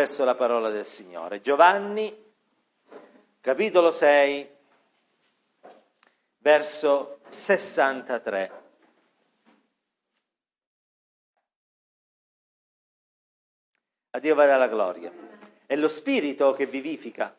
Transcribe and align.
verso 0.00 0.24
la 0.24 0.34
parola 0.34 0.70
del 0.70 0.86
Signore. 0.86 1.42
Giovanni, 1.42 2.32
capitolo 3.38 3.90
6, 3.90 4.56
verso 6.38 7.20
63. 7.28 8.52
A 14.12 14.18
Dio 14.18 14.34
vada 14.34 14.56
la 14.56 14.68
gloria. 14.68 15.12
È 15.66 15.76
lo 15.76 15.88
spirito 15.88 16.52
che 16.52 16.64
vivifica. 16.64 17.36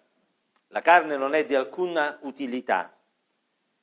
La 0.67 0.81
carne 0.81 1.17
non 1.17 1.33
è 1.33 1.43
di 1.45 1.55
alcuna 1.55 2.19
utilità. 2.21 2.95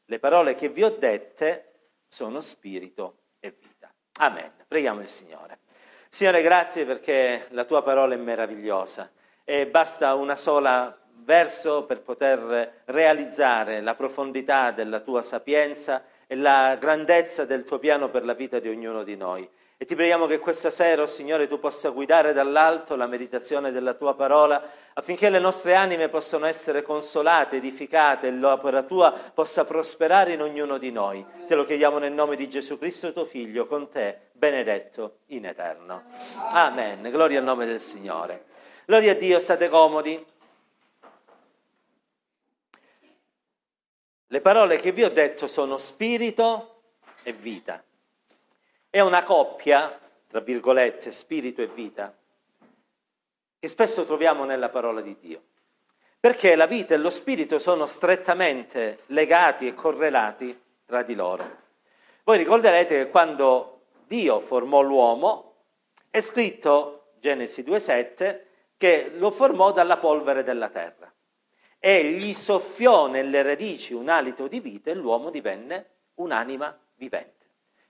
Le 0.04 0.18
parole 0.20 0.54
che 0.54 0.68
vi 0.68 0.84
ho 0.84 0.90
dette 0.90 1.96
sono 2.06 2.40
spirito 2.40 3.22
e 3.40 3.50
vita. 3.50 3.92
Amen. 4.20 4.52
Preghiamo 4.68 5.00
il 5.00 5.08
Signore. 5.08 5.66
Signore, 6.10 6.40
grazie 6.40 6.86
perché 6.86 7.46
la 7.50 7.64
tua 7.64 7.82
parola 7.82 8.14
è 8.14 8.16
meravigliosa 8.16 9.10
e 9.44 9.66
basta 9.66 10.14
una 10.14 10.36
sola 10.36 10.98
verso 11.22 11.84
per 11.84 12.00
poter 12.00 12.82
realizzare 12.86 13.82
la 13.82 13.94
profondità 13.94 14.70
della 14.70 15.00
tua 15.00 15.20
sapienza 15.20 16.02
e 16.26 16.34
la 16.34 16.76
grandezza 16.80 17.44
del 17.44 17.62
tuo 17.62 17.78
piano 17.78 18.08
per 18.08 18.24
la 18.24 18.32
vita 18.32 18.58
di 18.58 18.68
ognuno 18.68 19.04
di 19.04 19.16
noi. 19.16 19.48
E 19.80 19.84
ti 19.84 19.94
preghiamo 19.94 20.26
che 20.26 20.40
questa 20.40 20.70
sera, 20.70 21.02
oh 21.02 21.06
Signore, 21.06 21.46
tu 21.46 21.60
possa 21.60 21.90
guidare 21.90 22.32
dall'alto 22.32 22.96
la 22.96 23.06
meditazione 23.06 23.70
della 23.70 23.94
tua 23.94 24.12
parola 24.16 24.60
affinché 24.92 25.30
le 25.30 25.38
nostre 25.38 25.76
anime 25.76 26.08
possano 26.08 26.46
essere 26.46 26.82
consolate, 26.82 27.58
edificate 27.58 28.26
e 28.26 28.32
l'opera 28.32 28.82
tua 28.82 29.12
possa 29.12 29.64
prosperare 29.64 30.32
in 30.32 30.42
ognuno 30.42 30.78
di 30.78 30.90
noi. 30.90 31.24
Te 31.46 31.54
lo 31.54 31.64
chiediamo 31.64 31.98
nel 31.98 32.10
nome 32.10 32.34
di 32.34 32.48
Gesù 32.48 32.76
Cristo, 32.76 33.12
tuo 33.12 33.24
Figlio, 33.24 33.66
con 33.66 33.88
te, 33.88 34.30
benedetto 34.32 35.18
in 35.26 35.46
eterno. 35.46 36.02
Amen. 36.50 37.08
Gloria 37.08 37.38
al 37.38 37.44
nome 37.44 37.64
del 37.64 37.78
Signore. 37.78 38.46
Gloria 38.84 39.12
a 39.12 39.14
Dio, 39.14 39.38
state 39.38 39.68
comodi. 39.68 40.26
Le 44.26 44.40
parole 44.40 44.76
che 44.78 44.90
vi 44.90 45.04
ho 45.04 45.10
detto 45.10 45.46
sono 45.46 45.78
spirito 45.78 46.80
e 47.22 47.32
vita. 47.32 47.80
È 48.90 49.00
una 49.00 49.22
coppia, 49.22 49.98
tra 50.26 50.40
virgolette, 50.40 51.12
spirito 51.12 51.60
e 51.60 51.66
vita, 51.66 52.16
che 53.58 53.68
spesso 53.68 54.04
troviamo 54.04 54.44
nella 54.44 54.70
parola 54.70 55.00
di 55.00 55.16
Dio. 55.18 55.42
Perché 56.18 56.56
la 56.56 56.66
vita 56.66 56.94
e 56.94 56.96
lo 56.98 57.10
spirito 57.10 57.58
sono 57.58 57.86
strettamente 57.86 59.00
legati 59.06 59.66
e 59.66 59.74
correlati 59.74 60.58
tra 60.84 61.02
di 61.02 61.14
loro. 61.14 61.66
Voi 62.24 62.38
ricorderete 62.38 63.04
che 63.04 63.10
quando 63.10 63.82
Dio 64.06 64.40
formò 64.40 64.80
l'uomo, 64.80 65.54
è 66.10 66.20
scritto, 66.20 67.12
Genesi 67.18 67.62
2,7, 67.62 68.40
che 68.76 69.10
lo 69.14 69.30
formò 69.30 69.72
dalla 69.72 69.98
polvere 69.98 70.42
della 70.42 70.70
terra 70.70 71.12
e 71.78 72.04
gli 72.12 72.32
soffiò 72.32 73.06
nelle 73.06 73.42
radici 73.42 73.92
un 73.92 74.08
alito 74.08 74.48
di 74.48 74.60
vita 74.60 74.90
e 74.90 74.94
l'uomo 74.94 75.30
divenne 75.30 75.86
un'anima 76.14 76.76
vivente. 76.94 77.37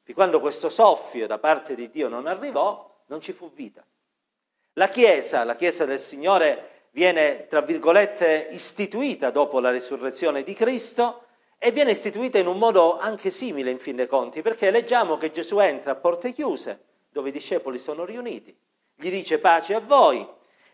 Di 0.09 0.15
quando 0.15 0.41
questo 0.41 0.71
soffio 0.71 1.27
da 1.27 1.37
parte 1.37 1.75
di 1.75 1.91
Dio 1.91 2.09
non 2.09 2.27
arrivò, 2.27 2.91
non 3.09 3.21
ci 3.21 3.35
fu 3.35 3.53
vita. 3.53 3.85
La 4.73 4.89
Chiesa, 4.89 5.45
la 5.45 5.55
Chiesa 5.55 5.85
del 5.85 5.99
Signore, 5.99 6.87
viene, 6.93 7.47
tra 7.47 7.61
virgolette, 7.61 8.49
istituita 8.53 9.29
dopo 9.29 9.61
la 9.61 9.71
risurrezione 9.71 10.43
di 10.45 10.55
Cristo 10.55 11.25
e 11.59 11.73
viene 11.73 11.91
istituita 11.91 12.39
in 12.39 12.47
un 12.47 12.57
modo 12.57 12.99
anche 12.99 13.29
simile, 13.29 13.71
in 13.71 13.79
fin 13.79 13.97
dei 13.97 14.07
conti, 14.07 14.41
perché 14.41 14.71
leggiamo 14.71 15.19
che 15.19 15.31
Gesù 15.31 15.59
entra 15.59 15.91
a 15.91 15.97
porte 15.97 16.33
chiuse, 16.33 16.85
dove 17.11 17.29
i 17.29 17.33
discepoli 17.33 17.77
sono 17.77 18.07
riuniti, 18.07 18.57
gli 18.95 19.11
dice 19.11 19.39
pace 19.39 19.75
a 19.75 19.81
voi. 19.81 20.27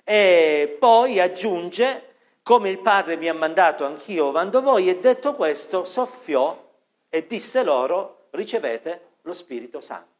E 0.04 0.76
poi 0.78 1.18
aggiunge, 1.18 2.14
come 2.44 2.68
il 2.68 2.78
Padre 2.78 3.16
mi 3.16 3.28
ha 3.28 3.34
mandato, 3.34 3.84
anch'io 3.84 4.30
mando 4.30 4.62
voi, 4.62 4.88
e 4.88 5.00
detto 5.00 5.34
questo, 5.34 5.84
soffiò 5.84 6.56
e 7.08 7.26
disse 7.26 7.64
loro, 7.64 8.28
ricevete 8.30 9.13
lo 9.24 9.32
Spirito 9.32 9.80
Santo. 9.80 10.12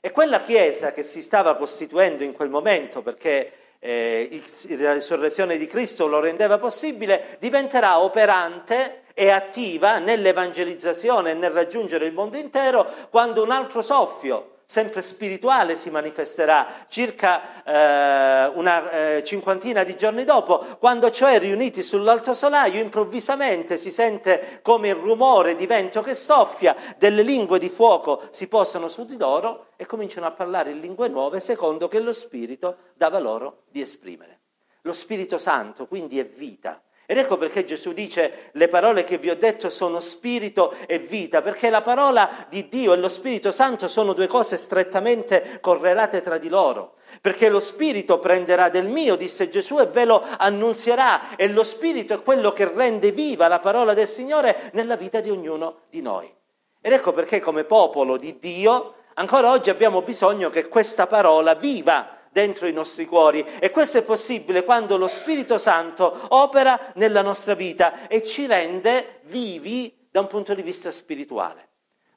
E 0.00 0.12
quella 0.12 0.42
Chiesa 0.42 0.92
che 0.92 1.02
si 1.02 1.22
stava 1.22 1.56
costituendo 1.56 2.22
in 2.22 2.32
quel 2.32 2.50
momento, 2.50 3.02
perché 3.02 3.52
eh, 3.80 4.42
la 4.76 4.92
risurrezione 4.92 5.56
di 5.56 5.66
Cristo 5.66 6.06
lo 6.06 6.20
rendeva 6.20 6.58
possibile, 6.58 7.36
diventerà 7.40 8.00
operante 8.00 9.02
e 9.14 9.30
attiva 9.30 9.98
nell'evangelizzazione 9.98 11.32
e 11.32 11.34
nel 11.34 11.50
raggiungere 11.50 12.06
il 12.06 12.12
mondo 12.12 12.36
intero 12.36 12.86
quando 13.10 13.42
un 13.42 13.50
altro 13.50 13.82
soffio 13.82 14.57
sempre 14.70 15.00
spirituale 15.00 15.76
si 15.76 15.88
manifesterà 15.88 16.84
circa 16.88 17.64
eh, 17.64 18.52
una 18.54 18.90
eh, 19.16 19.24
cinquantina 19.24 19.82
di 19.82 19.96
giorni 19.96 20.24
dopo, 20.24 20.58
quando 20.78 21.10
cioè 21.10 21.38
riuniti 21.38 21.82
sull'alto 21.82 22.34
solaio 22.34 22.78
improvvisamente 22.78 23.78
si 23.78 23.90
sente 23.90 24.60
come 24.60 24.88
il 24.88 24.96
rumore 24.96 25.54
di 25.54 25.64
vento 25.64 26.02
che 26.02 26.12
soffia, 26.12 26.76
delle 26.98 27.22
lingue 27.22 27.58
di 27.58 27.70
fuoco 27.70 28.24
si 28.28 28.46
posano 28.46 28.88
su 28.88 29.06
di 29.06 29.16
loro 29.16 29.68
e 29.76 29.86
cominciano 29.86 30.26
a 30.26 30.32
parlare 30.32 30.72
in 30.72 30.80
lingue 30.80 31.08
nuove 31.08 31.40
secondo 31.40 31.88
che 31.88 32.00
lo 32.00 32.12
Spirito 32.12 32.76
dava 32.92 33.18
loro 33.18 33.62
di 33.70 33.80
esprimere. 33.80 34.40
Lo 34.82 34.92
Spirito 34.92 35.38
Santo 35.38 35.86
quindi 35.86 36.18
è 36.18 36.26
vita, 36.26 36.82
ed 37.10 37.16
ecco 37.16 37.38
perché 37.38 37.64
Gesù 37.64 37.94
dice 37.94 38.50
le 38.52 38.68
parole 38.68 39.02
che 39.02 39.16
vi 39.16 39.30
ho 39.30 39.34
detto 39.34 39.70
sono 39.70 39.98
spirito 39.98 40.74
e 40.86 40.98
vita, 40.98 41.40
perché 41.40 41.70
la 41.70 41.80
parola 41.80 42.44
di 42.50 42.68
Dio 42.68 42.92
e 42.92 42.98
lo 42.98 43.08
Spirito 43.08 43.50
Santo 43.50 43.88
sono 43.88 44.12
due 44.12 44.26
cose 44.26 44.58
strettamente 44.58 45.56
correlate 45.62 46.20
tra 46.20 46.36
di 46.36 46.50
loro. 46.50 46.96
Perché 47.22 47.48
lo 47.48 47.60
Spirito 47.60 48.18
prenderà 48.18 48.68
del 48.68 48.88
mio, 48.88 49.16
disse 49.16 49.48
Gesù, 49.48 49.80
e 49.80 49.86
ve 49.86 50.04
lo 50.04 50.22
annunzierà. 50.36 51.34
E 51.36 51.48
lo 51.48 51.62
Spirito 51.62 52.12
è 52.12 52.22
quello 52.22 52.52
che 52.52 52.70
rende 52.70 53.10
viva 53.10 53.48
la 53.48 53.58
parola 53.58 53.94
del 53.94 54.06
Signore 54.06 54.68
nella 54.74 54.96
vita 54.96 55.20
di 55.20 55.30
ognuno 55.30 55.84
di 55.88 56.02
noi. 56.02 56.30
Ed 56.78 56.92
ecco 56.92 57.14
perché 57.14 57.40
come 57.40 57.64
popolo 57.64 58.18
di 58.18 58.38
Dio 58.38 58.96
ancora 59.14 59.50
oggi 59.50 59.70
abbiamo 59.70 60.02
bisogno 60.02 60.50
che 60.50 60.68
questa 60.68 61.06
parola 61.06 61.54
viva 61.54 62.17
dentro 62.30 62.66
i 62.66 62.72
nostri 62.72 63.06
cuori 63.06 63.44
e 63.58 63.70
questo 63.70 63.98
è 63.98 64.02
possibile 64.02 64.64
quando 64.64 64.96
lo 64.96 65.08
Spirito 65.08 65.58
Santo 65.58 66.26
opera 66.28 66.92
nella 66.94 67.22
nostra 67.22 67.54
vita 67.54 68.08
e 68.08 68.24
ci 68.24 68.46
rende 68.46 69.20
vivi 69.24 70.06
da 70.10 70.20
un 70.20 70.26
punto 70.26 70.54
di 70.54 70.62
vista 70.62 70.90
spirituale. 70.90 71.66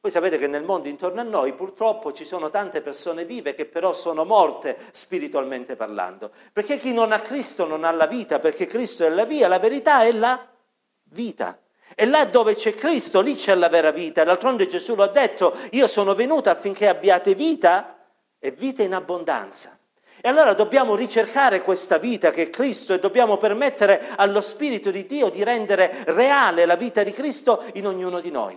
Voi 0.02 0.12
sapete 0.12 0.40
che 0.40 0.48
nel 0.48 0.64
mondo 0.64 0.88
intorno 0.88 1.20
a 1.20 1.24
noi 1.24 1.54
purtroppo 1.54 2.12
ci 2.12 2.26
sono 2.26 2.50
tante 2.50 2.82
persone 2.82 3.24
vive 3.24 3.54
che 3.54 3.66
però 3.66 3.94
sono 3.94 4.26
morte 4.26 4.76
spiritualmente 4.90 5.76
parlando, 5.76 6.32
perché 6.52 6.80
chi 6.80 6.92
non 6.92 7.12
ha 7.12 7.20
Cristo 7.20 7.68
non 7.68 7.84
ha 7.84 7.92
la 7.92 8.08
vita, 8.08 8.40
perché 8.40 8.66
Cristo 8.66 9.06
è 9.06 9.10
la 9.10 9.26
via, 9.26 9.48
la 9.48 9.60
verità 9.60 10.02
è 10.04 10.12
la 10.12 10.44
vita. 11.04 11.60
E 11.94 12.06
là 12.06 12.26
dove 12.26 12.56
c'è 12.56 12.74
Cristo, 12.74 13.22
lì 13.22 13.36
c'è 13.36 13.54
la 13.54 13.70
vera 13.70 13.92
vita. 13.92 14.24
D'altronde 14.24 14.66
Gesù 14.66 14.96
lo 14.96 15.04
ha 15.04 15.08
detto, 15.08 15.56
io 15.72 15.88
sono 15.88 16.16
venuto 16.16 16.50
affinché 16.50 16.88
abbiate 16.88 17.36
vita 17.36 17.98
e 18.40 18.50
vita 18.50 18.82
in 18.82 18.96
abbondanza. 18.96 19.78
E 20.24 20.30
allora 20.30 20.54
dobbiamo 20.54 20.96
ricercare 20.96 21.64
questa 21.64 21.98
vita 21.98 22.30
che 22.30 22.44
è 22.44 22.50
Cristo 22.52 22.94
e 22.94 23.00
dobbiamo 23.00 23.38
permettere 23.38 24.10
allo 24.16 24.40
Spirito 24.42 24.92
di 24.92 25.08
Dio 25.08 25.30
di 25.30 25.44
rendere 25.44 26.04
reale 26.06 26.66
la 26.66 26.76
vita 26.76 27.02
di 27.02 27.12
Cristo 27.12 27.66
in 27.74 27.88
ognuno 27.88 28.20
di 28.20 28.30
noi. 28.30 28.56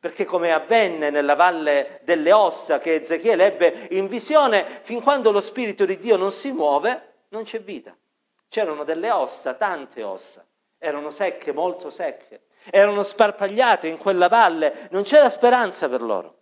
Perché 0.00 0.24
come 0.24 0.52
avvenne 0.52 1.10
nella 1.10 1.36
valle 1.36 2.00
delle 2.02 2.32
ossa 2.32 2.80
che 2.80 2.96
Ezechiele 2.96 3.46
ebbe 3.46 3.86
in 3.92 4.08
visione, 4.08 4.80
fin 4.82 5.00
quando 5.00 5.30
lo 5.30 5.40
Spirito 5.40 5.84
di 5.84 6.00
Dio 6.00 6.16
non 6.16 6.32
si 6.32 6.50
muove, 6.50 7.26
non 7.28 7.44
c'è 7.44 7.60
vita. 7.60 7.96
C'erano 8.48 8.82
delle 8.82 9.12
ossa, 9.12 9.54
tante 9.54 10.02
ossa, 10.02 10.44
erano 10.78 11.10
secche, 11.10 11.52
molto 11.52 11.90
secche, 11.90 12.46
erano 12.70 13.04
sparpagliate 13.04 13.86
in 13.86 13.98
quella 13.98 14.26
valle, 14.26 14.88
non 14.90 15.02
c'era 15.02 15.30
speranza 15.30 15.88
per 15.88 16.02
loro 16.02 16.37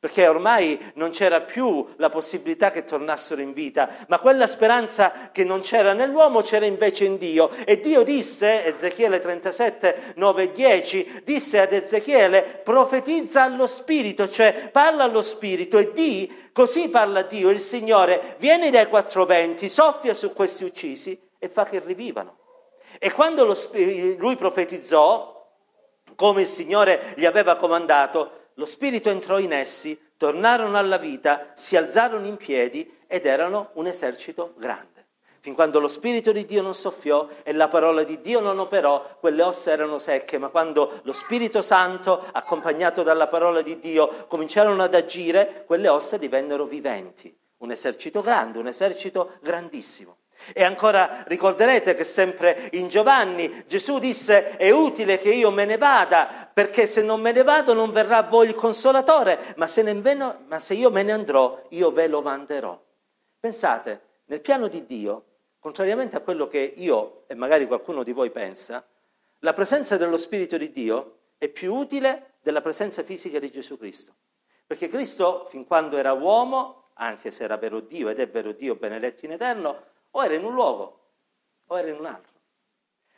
perché 0.00 0.26
ormai 0.26 0.92
non 0.94 1.10
c'era 1.10 1.42
più 1.42 1.86
la 1.96 2.08
possibilità 2.08 2.70
che 2.70 2.86
tornassero 2.86 3.42
in 3.42 3.52
vita, 3.52 4.06
ma 4.08 4.18
quella 4.18 4.46
speranza 4.46 5.28
che 5.30 5.44
non 5.44 5.60
c'era 5.60 5.92
nell'uomo 5.92 6.40
c'era 6.40 6.64
invece 6.64 7.04
in 7.04 7.18
Dio. 7.18 7.50
E 7.66 7.80
Dio 7.80 8.02
disse, 8.02 8.64
Ezechiele 8.64 9.18
37, 9.18 10.14
9 10.16 10.42
e 10.42 10.52
10, 10.52 11.20
disse 11.22 11.60
ad 11.60 11.74
Ezechiele, 11.74 12.62
profetizza 12.64 13.42
allo 13.42 13.66
Spirito, 13.66 14.26
cioè 14.26 14.70
parla 14.72 15.04
allo 15.04 15.20
Spirito 15.20 15.76
e 15.76 15.92
di, 15.92 16.48
così 16.50 16.88
parla 16.88 17.20
Dio, 17.20 17.50
il 17.50 17.58
Signore, 17.58 18.36
vieni 18.38 18.70
dai 18.70 18.86
quattro 18.86 19.26
venti, 19.26 19.68
soffia 19.68 20.14
su 20.14 20.32
questi 20.32 20.64
uccisi 20.64 21.20
e 21.38 21.48
fa 21.50 21.64
che 21.64 21.78
rivivano. 21.84 22.38
E 22.98 23.12
quando 23.12 23.44
lo, 23.44 23.54
lui 24.16 24.36
profetizzò, 24.36 25.46
come 26.14 26.40
il 26.40 26.46
Signore 26.46 27.12
gli 27.16 27.26
aveva 27.26 27.56
comandato, 27.56 28.39
lo 28.60 28.66
Spirito 28.66 29.08
entrò 29.08 29.38
in 29.38 29.54
essi, 29.54 29.98
tornarono 30.18 30.76
alla 30.76 30.98
vita, 30.98 31.52
si 31.54 31.78
alzarono 31.78 32.26
in 32.26 32.36
piedi 32.36 32.98
ed 33.06 33.24
erano 33.24 33.70
un 33.76 33.86
esercito 33.86 34.52
grande. 34.58 35.06
Fin 35.40 35.54
quando 35.54 35.80
lo 35.80 35.88
Spirito 35.88 36.30
di 36.30 36.44
Dio 36.44 36.60
non 36.60 36.74
soffiò 36.74 37.26
e 37.42 37.54
la 37.54 37.68
parola 37.68 38.02
di 38.02 38.20
Dio 38.20 38.40
non 38.40 38.58
operò, 38.58 39.16
quelle 39.18 39.42
ossa 39.42 39.70
erano 39.70 39.98
secche, 39.98 40.36
ma 40.36 40.48
quando 40.48 41.00
lo 41.04 41.12
Spirito 41.14 41.62
Santo, 41.62 42.22
accompagnato 42.32 43.02
dalla 43.02 43.28
parola 43.28 43.62
di 43.62 43.78
Dio, 43.78 44.26
cominciarono 44.28 44.82
ad 44.82 44.94
agire, 44.94 45.64
quelle 45.66 45.88
ossa 45.88 46.18
divennero 46.18 46.66
viventi. 46.66 47.34
Un 47.60 47.70
esercito 47.70 48.20
grande, 48.20 48.58
un 48.58 48.66
esercito 48.66 49.38
grandissimo. 49.40 50.18
E 50.52 50.64
ancora 50.64 51.24
ricorderete 51.26 51.94
che 51.94 52.04
sempre 52.04 52.68
in 52.72 52.88
Giovanni 52.88 53.64
Gesù 53.66 53.98
disse 53.98 54.56
è 54.56 54.70
utile 54.70 55.18
che 55.18 55.30
io 55.30 55.50
me 55.50 55.64
ne 55.64 55.76
vada 55.76 56.50
perché 56.52 56.86
se 56.86 57.02
non 57.02 57.20
me 57.20 57.32
ne 57.32 57.42
vado 57.42 57.74
non 57.74 57.90
verrà 57.90 58.18
a 58.18 58.22
voi 58.22 58.48
il 58.48 58.54
consolatore, 58.54 59.54
ma 59.56 59.66
se, 59.66 59.82
nemmeno, 59.82 60.44
ma 60.46 60.58
se 60.58 60.74
io 60.74 60.90
me 60.90 61.02
ne 61.02 61.12
andrò 61.12 61.62
io 61.70 61.90
ve 61.92 62.08
lo 62.08 62.22
manderò. 62.22 62.78
Pensate, 63.38 64.00
nel 64.26 64.40
piano 64.40 64.68
di 64.68 64.84
Dio, 64.84 65.24
contrariamente 65.58 66.16
a 66.16 66.20
quello 66.20 66.48
che 66.48 66.74
io 66.76 67.24
e 67.26 67.34
magari 67.34 67.66
qualcuno 67.66 68.02
di 68.02 68.12
voi 68.12 68.30
pensa, 68.30 68.84
la 69.40 69.52
presenza 69.52 69.96
dello 69.96 70.16
Spirito 70.16 70.56
di 70.56 70.70
Dio 70.70 71.18
è 71.38 71.48
più 71.48 71.74
utile 71.74 72.34
della 72.42 72.60
presenza 72.60 73.02
fisica 73.02 73.38
di 73.38 73.50
Gesù 73.50 73.78
Cristo. 73.78 74.14
Perché 74.66 74.88
Cristo, 74.88 75.46
fin 75.48 75.66
quando 75.66 75.96
era 75.96 76.12
uomo, 76.12 76.90
anche 76.94 77.30
se 77.30 77.44
era 77.44 77.56
vero 77.56 77.80
Dio 77.80 78.08
ed 78.08 78.20
è 78.20 78.28
vero 78.28 78.52
Dio 78.52 78.76
benedetto 78.76 79.24
in 79.24 79.32
eterno, 79.32 79.86
o 80.10 80.24
era 80.24 80.34
in 80.34 80.44
un 80.44 80.54
luogo 80.54 81.00
o 81.66 81.78
era 81.78 81.88
in 81.88 81.98
un 81.98 82.06
altro. 82.06 82.32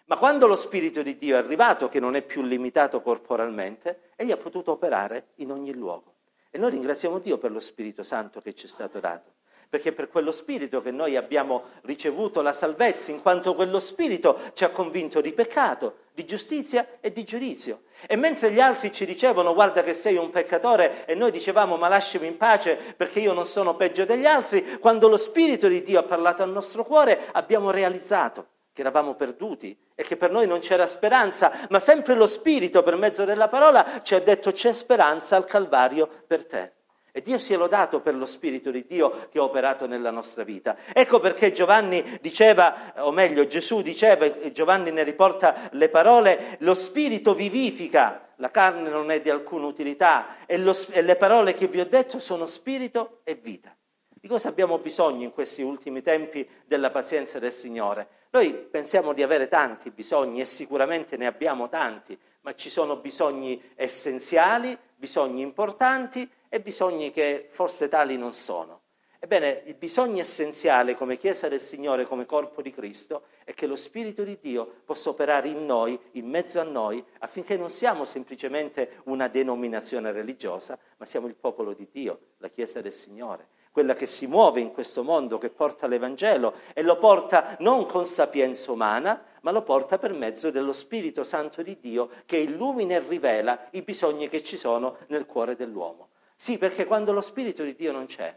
Ma 0.06 0.18
quando 0.18 0.46
lo 0.46 0.56
Spirito 0.56 1.02
di 1.02 1.16
Dio 1.16 1.36
è 1.36 1.38
arrivato, 1.38 1.88
che 1.88 2.00
non 2.00 2.16
è 2.16 2.22
più 2.22 2.42
limitato 2.42 3.00
corporalmente, 3.00 4.10
egli 4.16 4.30
ha 4.30 4.36
potuto 4.36 4.72
operare 4.72 5.28
in 5.36 5.50
ogni 5.50 5.72
luogo. 5.72 6.16
E 6.50 6.58
noi 6.58 6.70
ringraziamo 6.70 7.18
Dio 7.18 7.38
per 7.38 7.50
lo 7.50 7.60
Spirito 7.60 8.02
Santo 8.02 8.40
che 8.40 8.52
ci 8.52 8.66
è 8.66 8.68
stato 8.68 9.00
dato 9.00 9.40
perché 9.72 9.88
è 9.88 9.92
per 9.92 10.10
quello 10.10 10.32
Spirito 10.32 10.82
che 10.82 10.90
noi 10.90 11.16
abbiamo 11.16 11.62
ricevuto 11.84 12.42
la 12.42 12.52
salvezza, 12.52 13.10
in 13.10 13.22
quanto 13.22 13.54
quello 13.54 13.80
Spirito 13.80 14.38
ci 14.52 14.64
ha 14.64 14.68
convinto 14.68 15.22
di 15.22 15.32
peccato, 15.32 15.94
di 16.12 16.26
giustizia 16.26 16.98
e 17.00 17.10
di 17.10 17.24
giudizio. 17.24 17.84
E 18.06 18.16
mentre 18.16 18.52
gli 18.52 18.60
altri 18.60 18.92
ci 18.92 19.06
dicevano 19.06 19.54
guarda 19.54 19.82
che 19.82 19.94
sei 19.94 20.16
un 20.16 20.28
peccatore 20.28 21.06
e 21.06 21.14
noi 21.14 21.30
dicevamo 21.30 21.78
ma 21.78 21.88
lasciami 21.88 22.26
in 22.26 22.36
pace 22.36 22.76
perché 22.94 23.20
io 23.20 23.32
non 23.32 23.46
sono 23.46 23.74
peggio 23.74 24.04
degli 24.04 24.26
altri, 24.26 24.76
quando 24.78 25.08
lo 25.08 25.16
Spirito 25.16 25.68
di 25.68 25.80
Dio 25.80 26.00
ha 26.00 26.02
parlato 26.02 26.42
al 26.42 26.50
nostro 26.50 26.84
cuore 26.84 27.30
abbiamo 27.32 27.70
realizzato 27.70 28.48
che 28.74 28.82
eravamo 28.82 29.14
perduti 29.14 29.74
e 29.94 30.02
che 30.02 30.18
per 30.18 30.30
noi 30.30 30.46
non 30.46 30.58
c'era 30.58 30.86
speranza, 30.86 31.50
ma 31.70 31.80
sempre 31.80 32.14
lo 32.14 32.26
Spirito 32.26 32.82
per 32.82 32.96
mezzo 32.96 33.24
della 33.24 33.48
parola 33.48 34.02
ci 34.02 34.14
ha 34.14 34.20
detto 34.20 34.52
c'è 34.52 34.74
speranza 34.74 35.34
al 35.34 35.46
Calvario 35.46 36.06
per 36.26 36.44
te. 36.44 36.72
E 37.14 37.20
Dio 37.20 37.38
sia 37.38 37.58
lodato 37.58 38.00
per 38.00 38.14
lo 38.14 38.24
Spirito 38.24 38.70
di 38.70 38.86
Dio 38.86 39.28
che 39.30 39.38
ha 39.38 39.42
operato 39.42 39.86
nella 39.86 40.10
nostra 40.10 40.44
vita. 40.44 40.78
Ecco 40.94 41.20
perché 41.20 41.52
Giovanni 41.52 42.18
diceva, 42.22 42.94
o 43.04 43.12
meglio 43.12 43.46
Gesù 43.46 43.82
diceva, 43.82 44.24
e 44.24 44.50
Giovanni 44.50 44.90
ne 44.90 45.02
riporta 45.02 45.68
le 45.72 45.90
parole, 45.90 46.56
lo 46.60 46.72
Spirito 46.72 47.34
vivifica, 47.34 48.32
la 48.36 48.50
carne 48.50 48.88
non 48.88 49.10
è 49.10 49.20
di 49.20 49.28
alcuna 49.28 49.66
utilità 49.66 50.46
e, 50.46 50.56
lo, 50.56 50.74
e 50.90 51.02
le 51.02 51.16
parole 51.16 51.52
che 51.52 51.68
vi 51.68 51.80
ho 51.80 51.86
detto 51.86 52.18
sono 52.18 52.46
Spirito 52.46 53.20
e 53.24 53.34
vita. 53.34 53.76
Di 54.08 54.28
cosa 54.28 54.48
abbiamo 54.48 54.78
bisogno 54.78 55.24
in 55.24 55.32
questi 55.32 55.62
ultimi 55.62 56.00
tempi 56.00 56.48
della 56.64 56.90
pazienza 56.90 57.38
del 57.38 57.52
Signore? 57.52 58.06
Noi 58.30 58.54
pensiamo 58.54 59.12
di 59.12 59.22
avere 59.22 59.48
tanti 59.48 59.90
bisogni 59.90 60.40
e 60.40 60.44
sicuramente 60.44 61.16
ne 61.16 61.26
abbiamo 61.26 61.68
tanti, 61.68 62.16
ma 62.42 62.54
ci 62.54 62.70
sono 62.70 62.96
bisogni 62.96 63.60
essenziali, 63.74 64.78
bisogni 65.02 65.42
importanti 65.42 66.30
e 66.48 66.60
bisogni 66.60 67.10
che 67.10 67.48
forse 67.50 67.88
tali 67.88 68.16
non 68.16 68.32
sono. 68.32 68.82
Ebbene, 69.18 69.62
il 69.66 69.74
bisogno 69.74 70.20
essenziale 70.20 70.94
come 70.94 71.16
Chiesa 71.16 71.48
del 71.48 71.60
Signore, 71.60 72.06
come 72.06 72.24
corpo 72.24 72.62
di 72.62 72.70
Cristo, 72.70 73.24
è 73.42 73.52
che 73.52 73.66
lo 73.66 73.74
Spirito 73.74 74.22
di 74.22 74.38
Dio 74.40 74.82
possa 74.84 75.10
operare 75.10 75.48
in 75.48 75.66
noi, 75.66 75.98
in 76.12 76.28
mezzo 76.28 76.60
a 76.60 76.64
noi, 76.64 77.04
affinché 77.18 77.56
non 77.56 77.68
siamo 77.68 78.04
semplicemente 78.04 79.00
una 79.04 79.26
denominazione 79.26 80.12
religiosa, 80.12 80.78
ma 80.98 81.04
siamo 81.04 81.26
il 81.26 81.34
popolo 81.34 81.72
di 81.72 81.88
Dio, 81.90 82.18
la 82.38 82.48
Chiesa 82.48 82.80
del 82.80 82.92
Signore, 82.92 83.48
quella 83.72 83.94
che 83.94 84.06
si 84.06 84.28
muove 84.28 84.60
in 84.60 84.70
questo 84.70 85.02
mondo, 85.02 85.38
che 85.38 85.50
porta 85.50 85.88
l'Evangelo 85.88 86.54
e 86.74 86.82
lo 86.82 86.96
porta 86.98 87.56
non 87.58 87.86
con 87.86 88.06
sapienza 88.06 88.70
umana, 88.70 89.20
ma 89.42 89.50
lo 89.50 89.62
porta 89.62 89.98
per 89.98 90.12
mezzo 90.12 90.50
dello 90.50 90.72
Spirito 90.72 91.24
Santo 91.24 91.62
di 91.62 91.78
Dio 91.78 92.10
che 92.26 92.38
illumina 92.38 92.94
e 92.94 93.04
rivela 93.06 93.68
i 93.72 93.82
bisogni 93.82 94.28
che 94.28 94.42
ci 94.42 94.56
sono 94.56 94.98
nel 95.08 95.26
cuore 95.26 95.54
dell'uomo. 95.54 96.08
Sì, 96.36 96.58
perché 96.58 96.86
quando 96.86 97.12
lo 97.12 97.20
Spirito 97.20 97.62
di 97.62 97.74
Dio 97.74 97.92
non 97.92 98.06
c'è, 98.06 98.36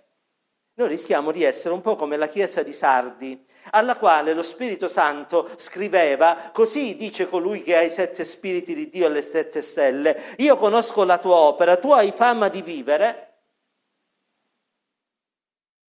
noi 0.77 0.87
rischiamo 0.89 1.31
di 1.31 1.43
essere 1.43 1.73
un 1.73 1.81
po' 1.81 1.95
come 1.95 2.17
la 2.17 2.27
chiesa 2.27 2.61
di 2.61 2.73
Sardi, 2.73 3.45
alla 3.71 3.95
quale 3.95 4.33
lo 4.33 4.43
Spirito 4.43 4.87
Santo 4.87 5.51
scriveva, 5.55 6.51
così 6.53 6.95
dice 6.95 7.27
colui 7.27 7.63
che 7.63 7.77
ha 7.77 7.81
i 7.81 7.89
sette 7.89 8.25
spiriti 8.25 8.73
di 8.73 8.89
Dio 8.89 9.05
e 9.05 9.09
le 9.09 9.21
sette 9.21 9.61
stelle, 9.61 10.35
io 10.37 10.57
conosco 10.57 11.03
la 11.03 11.17
tua 11.17 11.35
opera, 11.35 11.77
tu 11.77 11.91
hai 11.91 12.11
fama 12.11 12.49
di 12.49 12.61
vivere, 12.61 13.33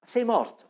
sei 0.03 0.23
morto. 0.23 0.64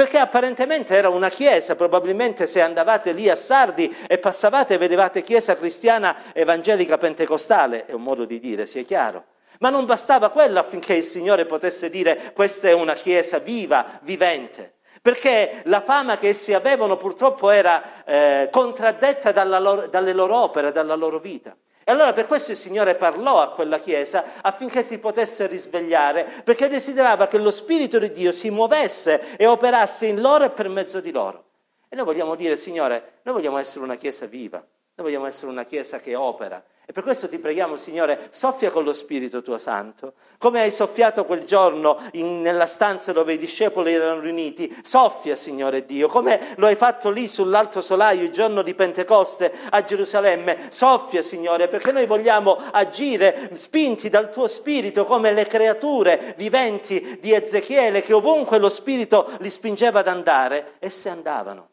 Perché 0.00 0.16
apparentemente 0.16 0.94
era 0.94 1.10
una 1.10 1.28
chiesa, 1.28 1.74
probabilmente 1.74 2.46
se 2.46 2.62
andavate 2.62 3.12
lì 3.12 3.28
a 3.28 3.36
Sardi 3.36 3.94
e 4.06 4.16
passavate 4.16 4.78
vedevate 4.78 5.22
chiesa 5.22 5.54
cristiana 5.54 6.32
evangelica 6.32 6.96
pentecostale, 6.96 7.84
è 7.84 7.92
un 7.92 8.00
modo 8.00 8.24
di 8.24 8.38
dire, 8.38 8.64
sia 8.64 8.82
chiaro. 8.82 9.24
Ma 9.58 9.68
non 9.68 9.84
bastava 9.84 10.30
quello 10.30 10.58
affinché 10.58 10.94
il 10.94 11.04
Signore 11.04 11.44
potesse 11.44 11.90
dire 11.90 12.32
questa 12.34 12.68
è 12.68 12.72
una 12.72 12.94
chiesa 12.94 13.40
viva, 13.40 14.00
vivente. 14.00 14.76
Perché 15.02 15.60
la 15.64 15.82
fama 15.82 16.16
che 16.16 16.28
essi 16.28 16.54
avevano 16.54 16.96
purtroppo 16.96 17.50
era 17.50 18.02
eh, 18.06 18.48
contraddetta 18.50 19.44
loro, 19.58 19.86
dalle 19.86 20.14
loro 20.14 20.34
opere, 20.34 20.72
dalla 20.72 20.94
loro 20.94 21.18
vita. 21.18 21.54
E 21.82 21.92
allora 21.92 22.12
per 22.12 22.26
questo 22.26 22.50
il 22.50 22.56
Signore 22.56 22.94
parlò 22.94 23.40
a 23.40 23.52
quella 23.52 23.80
chiesa 23.80 24.40
affinché 24.42 24.82
si 24.82 24.98
potesse 24.98 25.46
risvegliare, 25.46 26.42
perché 26.44 26.68
desiderava 26.68 27.26
che 27.26 27.38
lo 27.38 27.50
Spirito 27.50 27.98
di 27.98 28.12
Dio 28.12 28.32
si 28.32 28.50
muovesse 28.50 29.36
e 29.36 29.46
operasse 29.46 30.06
in 30.06 30.20
loro 30.20 30.44
e 30.44 30.50
per 30.50 30.68
mezzo 30.68 31.00
di 31.00 31.10
loro. 31.10 31.44
E 31.88 31.96
noi 31.96 32.04
vogliamo 32.04 32.34
dire, 32.36 32.56
Signore, 32.56 33.20
noi 33.22 33.34
vogliamo 33.34 33.58
essere 33.58 33.84
una 33.84 33.96
chiesa 33.96 34.26
viva, 34.26 34.64
noi 35.00 35.08
vogliamo 35.08 35.26
essere 35.26 35.50
una 35.50 35.64
chiesa 35.64 35.98
che 35.98 36.14
opera, 36.14 36.62
e 36.84 36.92
per 36.92 37.04
questo 37.04 37.28
ti 37.28 37.38
preghiamo, 37.38 37.76
Signore, 37.76 38.26
soffia 38.30 38.70
con 38.70 38.84
lo 38.84 38.92
Spirito 38.92 39.42
tuo 39.42 39.56
Santo, 39.56 40.14
come 40.38 40.60
hai 40.60 40.70
soffiato 40.70 41.24
quel 41.24 41.44
giorno 41.44 41.98
in, 42.12 42.42
nella 42.42 42.66
stanza 42.66 43.12
dove 43.12 43.32
i 43.32 43.38
discepoli 43.38 43.94
erano 43.94 44.20
riuniti, 44.20 44.76
soffia, 44.82 45.36
Signore 45.36 45.86
Dio, 45.86 46.08
come 46.08 46.54
lo 46.56 46.66
hai 46.66 46.74
fatto 46.74 47.08
lì 47.08 47.28
sull'alto 47.28 47.80
solaio 47.80 48.24
il 48.24 48.30
giorno 48.30 48.60
di 48.62 48.74
Pentecoste 48.74 49.52
a 49.70 49.82
Gerusalemme, 49.82 50.66
soffia, 50.70 51.22
Signore, 51.22 51.68
perché 51.68 51.92
noi 51.92 52.06
vogliamo 52.06 52.58
agire 52.72 53.50
spinti 53.54 54.08
dal 54.08 54.30
tuo 54.30 54.48
Spirito 54.48 55.04
come 55.06 55.32
le 55.32 55.46
creature 55.46 56.34
viventi 56.36 57.18
di 57.20 57.32
Ezechiele, 57.32 58.02
che 58.02 58.12
ovunque 58.12 58.58
lo 58.58 58.68
Spirito 58.68 59.30
li 59.38 59.48
spingeva 59.48 60.00
ad 60.00 60.08
andare, 60.08 60.74
esse 60.80 61.08
andavano. 61.08 61.69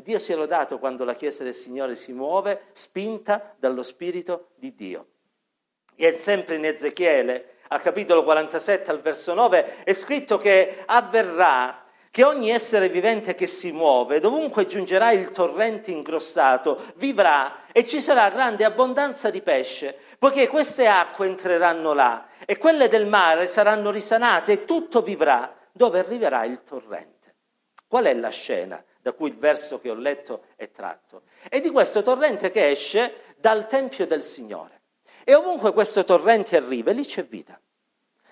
E 0.00 0.02
Dio 0.02 0.18
sia 0.18 0.34
lodato 0.34 0.78
quando 0.78 1.04
la 1.04 1.14
Chiesa 1.14 1.44
del 1.44 1.52
Signore 1.52 1.94
si 1.94 2.14
muove 2.14 2.68
spinta 2.72 3.54
dallo 3.58 3.82
Spirito 3.82 4.52
di 4.54 4.74
Dio. 4.74 5.08
E 5.94 6.16
sempre 6.16 6.54
in 6.54 6.64
Ezechiele, 6.64 7.56
al 7.68 7.82
capitolo 7.82 8.24
47, 8.24 8.90
al 8.90 9.02
verso 9.02 9.34
9, 9.34 9.84
è 9.84 9.92
scritto 9.92 10.38
che 10.38 10.84
avverrà 10.86 11.84
che 12.10 12.24
ogni 12.24 12.48
essere 12.48 12.88
vivente 12.88 13.34
che 13.34 13.46
si 13.46 13.72
muove, 13.72 14.20
dovunque 14.20 14.64
giungerà 14.64 15.12
il 15.12 15.32
torrente 15.32 15.90
ingrossato, 15.90 16.92
vivrà 16.94 17.66
e 17.70 17.86
ci 17.86 18.00
sarà 18.00 18.30
grande 18.30 18.64
abbondanza 18.64 19.28
di 19.28 19.42
pesce, 19.42 19.94
poiché 20.18 20.48
queste 20.48 20.86
acque 20.86 21.26
entreranno 21.26 21.92
là 21.92 22.26
e 22.46 22.56
quelle 22.56 22.88
del 22.88 23.04
mare 23.04 23.48
saranno 23.48 23.90
risanate 23.90 24.52
e 24.52 24.64
tutto 24.64 25.02
vivrà 25.02 25.54
dove 25.70 25.98
arriverà 25.98 26.44
il 26.44 26.62
torrente. 26.62 27.34
Qual 27.86 28.06
è 28.06 28.14
la 28.14 28.30
scena? 28.30 28.82
Da 29.10 29.12
cui 29.12 29.28
il 29.30 29.36
verso 29.36 29.80
che 29.80 29.90
ho 29.90 29.94
letto 29.94 30.44
è 30.56 30.70
tratto, 30.70 31.22
è 31.48 31.60
di 31.60 31.70
questo 31.70 32.02
torrente 32.02 32.50
che 32.50 32.70
esce 32.70 33.34
dal 33.36 33.66
Tempio 33.66 34.06
del 34.06 34.22
Signore. 34.22 34.82
E 35.24 35.34
ovunque 35.34 35.72
questo 35.72 36.04
torrente 36.04 36.56
arriva, 36.56 36.92
lì 36.92 37.04
c'è 37.04 37.24
vita. 37.24 37.60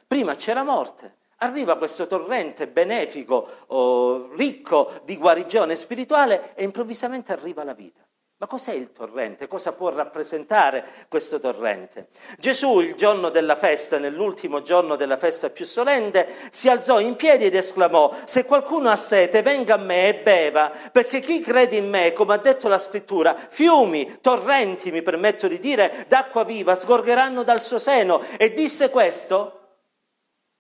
Prima 0.06 0.34
c'era 0.36 0.62
morte, 0.62 1.16
arriva 1.38 1.76
questo 1.76 2.06
torrente 2.06 2.68
benefico, 2.68 3.48
oh, 3.66 4.34
ricco 4.34 5.00
di 5.04 5.16
guarigione 5.16 5.76
spirituale 5.76 6.54
e 6.54 6.64
improvvisamente 6.64 7.32
arriva 7.32 7.64
la 7.64 7.74
vita. 7.74 8.07
Ma 8.40 8.46
cos'è 8.46 8.72
il 8.72 8.92
torrente? 8.92 9.48
Cosa 9.48 9.72
può 9.72 9.90
rappresentare 9.90 11.06
questo 11.08 11.40
torrente? 11.40 12.06
Gesù 12.38 12.78
il 12.78 12.94
giorno 12.94 13.30
della 13.30 13.56
festa, 13.56 13.98
nell'ultimo 13.98 14.62
giorno 14.62 14.94
della 14.94 15.16
festa 15.16 15.50
più 15.50 15.64
solenne, 15.64 16.48
si 16.50 16.68
alzò 16.68 17.00
in 17.00 17.16
piedi 17.16 17.46
ed 17.46 17.56
esclamò, 17.56 18.14
se 18.26 18.44
qualcuno 18.44 18.90
ha 18.90 18.96
sete 18.96 19.42
venga 19.42 19.74
a 19.74 19.78
me 19.78 20.06
e 20.06 20.14
beva, 20.20 20.70
perché 20.92 21.18
chi 21.18 21.40
crede 21.40 21.78
in 21.78 21.88
me, 21.88 22.12
come 22.12 22.34
ha 22.34 22.36
detto 22.38 22.68
la 22.68 22.78
scrittura, 22.78 23.34
fiumi, 23.48 24.18
torrenti, 24.20 24.92
mi 24.92 25.02
permetto 25.02 25.48
di 25.48 25.58
dire, 25.58 26.04
d'acqua 26.06 26.44
viva 26.44 26.76
sgorgeranno 26.76 27.42
dal 27.42 27.60
suo 27.60 27.80
seno. 27.80 28.22
E 28.36 28.52
disse 28.52 28.90
questo 28.90 29.80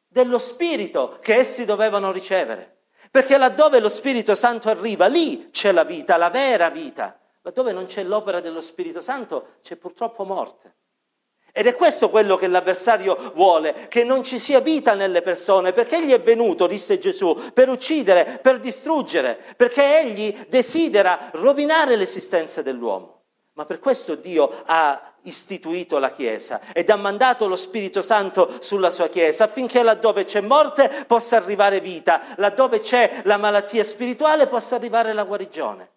dello 0.08 0.38
Spirito 0.38 1.18
che 1.20 1.36
essi 1.36 1.64
dovevano 1.64 2.10
ricevere. 2.10 2.86
Perché 3.08 3.38
laddove 3.38 3.78
lo 3.78 3.88
Spirito 3.88 4.34
Santo 4.34 4.68
arriva, 4.68 5.06
lì 5.06 5.50
c'è 5.50 5.70
la 5.70 5.84
vita, 5.84 6.16
la 6.16 6.30
vera 6.30 6.70
vita. 6.70 7.17
Laddove 7.42 7.72
non 7.72 7.86
c'è 7.86 8.02
l'opera 8.02 8.40
dello 8.40 8.60
Spirito 8.60 9.00
Santo 9.00 9.56
c'è 9.62 9.76
purtroppo 9.76 10.24
morte. 10.24 10.74
Ed 11.52 11.66
è 11.66 11.74
questo 11.74 12.10
quello 12.10 12.36
che 12.36 12.46
l'avversario 12.46 13.32
vuole, 13.34 13.88
che 13.88 14.04
non 14.04 14.22
ci 14.22 14.38
sia 14.38 14.60
vita 14.60 14.94
nelle 14.94 15.22
persone, 15.22 15.72
perché 15.72 15.96
egli 15.96 16.12
è 16.12 16.20
venuto, 16.20 16.66
disse 16.66 16.98
Gesù, 16.98 17.50
per 17.52 17.68
uccidere, 17.68 18.38
per 18.40 18.60
distruggere, 18.60 19.38
perché 19.56 19.98
egli 19.98 20.46
desidera 20.48 21.30
rovinare 21.32 21.96
l'esistenza 21.96 22.62
dell'uomo. 22.62 23.22
Ma 23.54 23.64
per 23.64 23.80
questo 23.80 24.14
Dio 24.14 24.62
ha 24.66 25.14
istituito 25.22 25.98
la 25.98 26.12
Chiesa 26.12 26.60
ed 26.72 26.90
ha 26.90 26.96
mandato 26.96 27.48
lo 27.48 27.56
Spirito 27.56 28.02
Santo 28.02 28.58
sulla 28.60 28.90
sua 28.90 29.08
Chiesa 29.08 29.44
affinché 29.44 29.82
laddove 29.82 30.24
c'è 30.24 30.40
morte 30.40 31.04
possa 31.08 31.36
arrivare 31.36 31.80
vita, 31.80 32.20
laddove 32.36 32.78
c'è 32.78 33.22
la 33.24 33.36
malattia 33.36 33.82
spirituale 33.82 34.46
possa 34.46 34.76
arrivare 34.76 35.12
la 35.12 35.24
guarigione. 35.24 35.90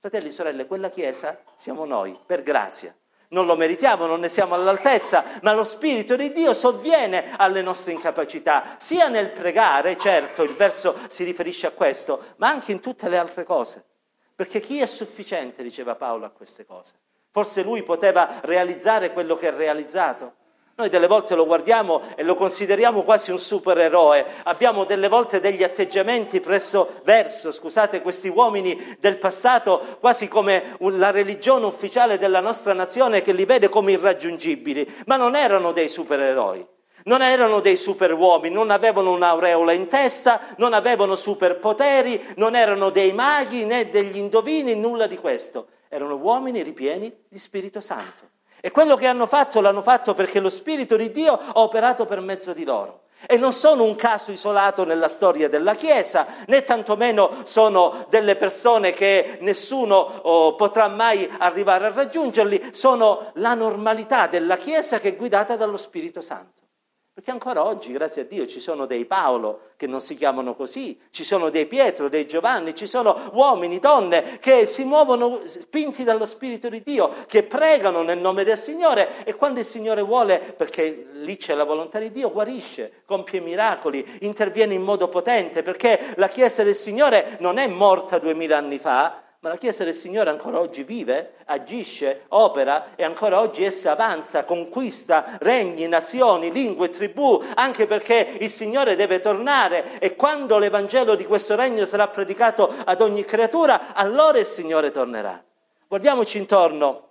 Fratelli 0.00 0.28
e 0.28 0.32
sorelle, 0.32 0.66
quella 0.66 0.90
Chiesa 0.90 1.40
siamo 1.56 1.84
noi, 1.84 2.16
per 2.24 2.44
grazia. 2.44 2.96
Non 3.30 3.46
lo 3.46 3.56
meritiamo, 3.56 4.06
non 4.06 4.20
ne 4.20 4.28
siamo 4.28 4.54
all'altezza, 4.54 5.24
ma 5.42 5.52
lo 5.52 5.64
Spirito 5.64 6.14
di 6.14 6.30
Dio 6.30 6.54
sovviene 6.54 7.34
alle 7.36 7.62
nostre 7.62 7.92
incapacità, 7.92 8.76
sia 8.78 9.08
nel 9.08 9.32
pregare, 9.32 9.98
certo, 9.98 10.44
il 10.44 10.54
verso 10.54 10.96
si 11.08 11.24
riferisce 11.24 11.66
a 11.66 11.72
questo, 11.72 12.34
ma 12.36 12.46
anche 12.46 12.70
in 12.70 12.78
tutte 12.78 13.08
le 13.08 13.18
altre 13.18 13.42
cose. 13.42 13.84
Perché 14.36 14.60
chi 14.60 14.80
è 14.80 14.86
sufficiente, 14.86 15.64
diceva 15.64 15.96
Paolo, 15.96 16.26
a 16.26 16.30
queste 16.30 16.64
cose? 16.64 16.94
Forse 17.32 17.64
lui 17.64 17.82
poteva 17.82 18.38
realizzare 18.42 19.12
quello 19.12 19.34
che 19.34 19.48
ha 19.48 19.54
realizzato. 19.56 20.36
Noi 20.78 20.90
delle 20.90 21.08
volte 21.08 21.34
lo 21.34 21.44
guardiamo 21.44 22.02
e 22.14 22.22
lo 22.22 22.36
consideriamo 22.36 23.02
quasi 23.02 23.32
un 23.32 23.40
supereroe, 23.40 24.24
abbiamo 24.44 24.84
delle 24.84 25.08
volte 25.08 25.40
degli 25.40 25.64
atteggiamenti 25.64 26.38
presso 26.38 27.00
verso, 27.02 27.50
scusate, 27.50 28.00
questi 28.00 28.28
uomini 28.28 28.96
del 29.00 29.18
passato 29.18 29.96
quasi 29.98 30.28
come 30.28 30.76
la 30.78 31.10
religione 31.10 31.66
ufficiale 31.66 32.16
della 32.16 32.38
nostra 32.38 32.74
nazione 32.74 33.22
che 33.22 33.32
li 33.32 33.44
vede 33.44 33.68
come 33.68 33.90
irraggiungibili, 33.90 35.02
ma 35.06 35.16
non 35.16 35.34
erano 35.34 35.72
dei 35.72 35.88
supereroi. 35.88 36.64
Non 37.06 37.22
erano 37.22 37.58
dei 37.58 37.74
superuomini, 37.74 38.54
non 38.54 38.70
avevano 38.70 39.10
un'aureola 39.10 39.72
in 39.72 39.88
testa, 39.88 40.54
non 40.58 40.74
avevano 40.74 41.16
superpoteri, 41.16 42.34
non 42.36 42.54
erano 42.54 42.90
dei 42.90 43.12
maghi 43.12 43.64
né 43.64 43.90
degli 43.90 44.16
indovini, 44.16 44.76
nulla 44.76 45.08
di 45.08 45.16
questo. 45.16 45.70
Erano 45.88 46.14
uomini 46.14 46.62
ripieni 46.62 47.12
di 47.28 47.38
Spirito 47.40 47.80
Santo. 47.80 48.37
E 48.60 48.70
quello 48.70 48.96
che 48.96 49.06
hanno 49.06 49.26
fatto 49.26 49.60
l'hanno 49.60 49.82
fatto 49.82 50.14
perché 50.14 50.40
lo 50.40 50.50
Spirito 50.50 50.96
di 50.96 51.10
Dio 51.10 51.32
ha 51.32 51.60
operato 51.60 52.06
per 52.06 52.20
mezzo 52.20 52.52
di 52.52 52.64
loro. 52.64 53.02
E 53.26 53.36
non 53.36 53.52
sono 53.52 53.82
un 53.82 53.96
caso 53.96 54.30
isolato 54.30 54.84
nella 54.84 55.08
storia 55.08 55.48
della 55.48 55.74
Chiesa, 55.74 56.26
né 56.46 56.62
tantomeno 56.62 57.42
sono 57.42 58.06
delle 58.08 58.36
persone 58.36 58.92
che 58.92 59.38
nessuno 59.40 59.96
oh, 59.96 60.54
potrà 60.54 60.86
mai 60.86 61.28
arrivare 61.38 61.86
a 61.86 61.92
raggiungerli, 61.92 62.68
sono 62.70 63.32
la 63.34 63.54
normalità 63.54 64.28
della 64.28 64.56
Chiesa 64.56 65.00
che 65.00 65.08
è 65.08 65.16
guidata 65.16 65.56
dallo 65.56 65.76
Spirito 65.76 66.20
Santo. 66.20 66.57
Perché 67.18 67.32
ancora 67.32 67.64
oggi, 67.64 67.90
grazie 67.90 68.22
a 68.22 68.24
Dio, 68.26 68.46
ci 68.46 68.60
sono 68.60 68.86
dei 68.86 69.04
Paolo 69.04 69.72
che 69.76 69.88
non 69.88 70.00
si 70.00 70.14
chiamano 70.14 70.54
così, 70.54 70.96
ci 71.10 71.24
sono 71.24 71.50
dei 71.50 71.66
Pietro, 71.66 72.08
dei 72.08 72.28
Giovanni, 72.28 72.76
ci 72.76 72.86
sono 72.86 73.30
uomini, 73.32 73.80
donne 73.80 74.38
che 74.38 74.66
si 74.66 74.84
muovono 74.84 75.40
spinti 75.44 76.04
dallo 76.04 76.24
Spirito 76.24 76.68
di 76.68 76.80
Dio, 76.80 77.12
che 77.26 77.42
pregano 77.42 78.02
nel 78.02 78.18
nome 78.18 78.44
del 78.44 78.56
Signore 78.56 79.24
e 79.24 79.34
quando 79.34 79.58
il 79.58 79.66
Signore 79.66 80.00
vuole, 80.00 80.38
perché 80.38 81.08
lì 81.14 81.36
c'è 81.36 81.56
la 81.56 81.64
volontà 81.64 81.98
di 81.98 82.12
Dio, 82.12 82.30
guarisce, 82.30 83.02
compie 83.04 83.40
miracoli, 83.40 84.18
interviene 84.20 84.74
in 84.74 84.82
modo 84.82 85.08
potente, 85.08 85.62
perché 85.62 86.12
la 86.14 86.28
Chiesa 86.28 86.62
del 86.62 86.76
Signore 86.76 87.36
non 87.40 87.58
è 87.58 87.66
morta 87.66 88.20
duemila 88.20 88.58
anni 88.58 88.78
fa, 88.78 89.24
ma 89.40 89.50
la 89.50 89.56
Chiesa 89.56 89.84
del 89.84 89.94
Signore 89.94 90.30
ancora 90.30 90.58
oggi 90.58 90.82
vive, 90.82 91.34
agisce, 91.44 92.22
opera 92.28 92.96
e 92.96 93.04
ancora 93.04 93.38
oggi 93.38 93.62
essa 93.62 93.92
avanza, 93.92 94.44
conquista 94.44 95.36
regni, 95.40 95.86
nazioni, 95.86 96.50
lingue, 96.50 96.90
tribù, 96.90 97.40
anche 97.54 97.86
perché 97.86 98.36
il 98.40 98.50
Signore 98.50 98.96
deve 98.96 99.20
tornare 99.20 100.00
e 100.00 100.16
quando 100.16 100.58
l'Evangelo 100.58 101.14
di 101.14 101.24
questo 101.24 101.54
regno 101.54 101.86
sarà 101.86 102.08
predicato 102.08 102.72
ad 102.84 103.00
ogni 103.00 103.24
creatura, 103.24 103.94
allora 103.94 104.38
il 104.38 104.46
Signore 104.46 104.90
tornerà. 104.90 105.40
Guardiamoci 105.86 106.38
intorno 106.38 107.07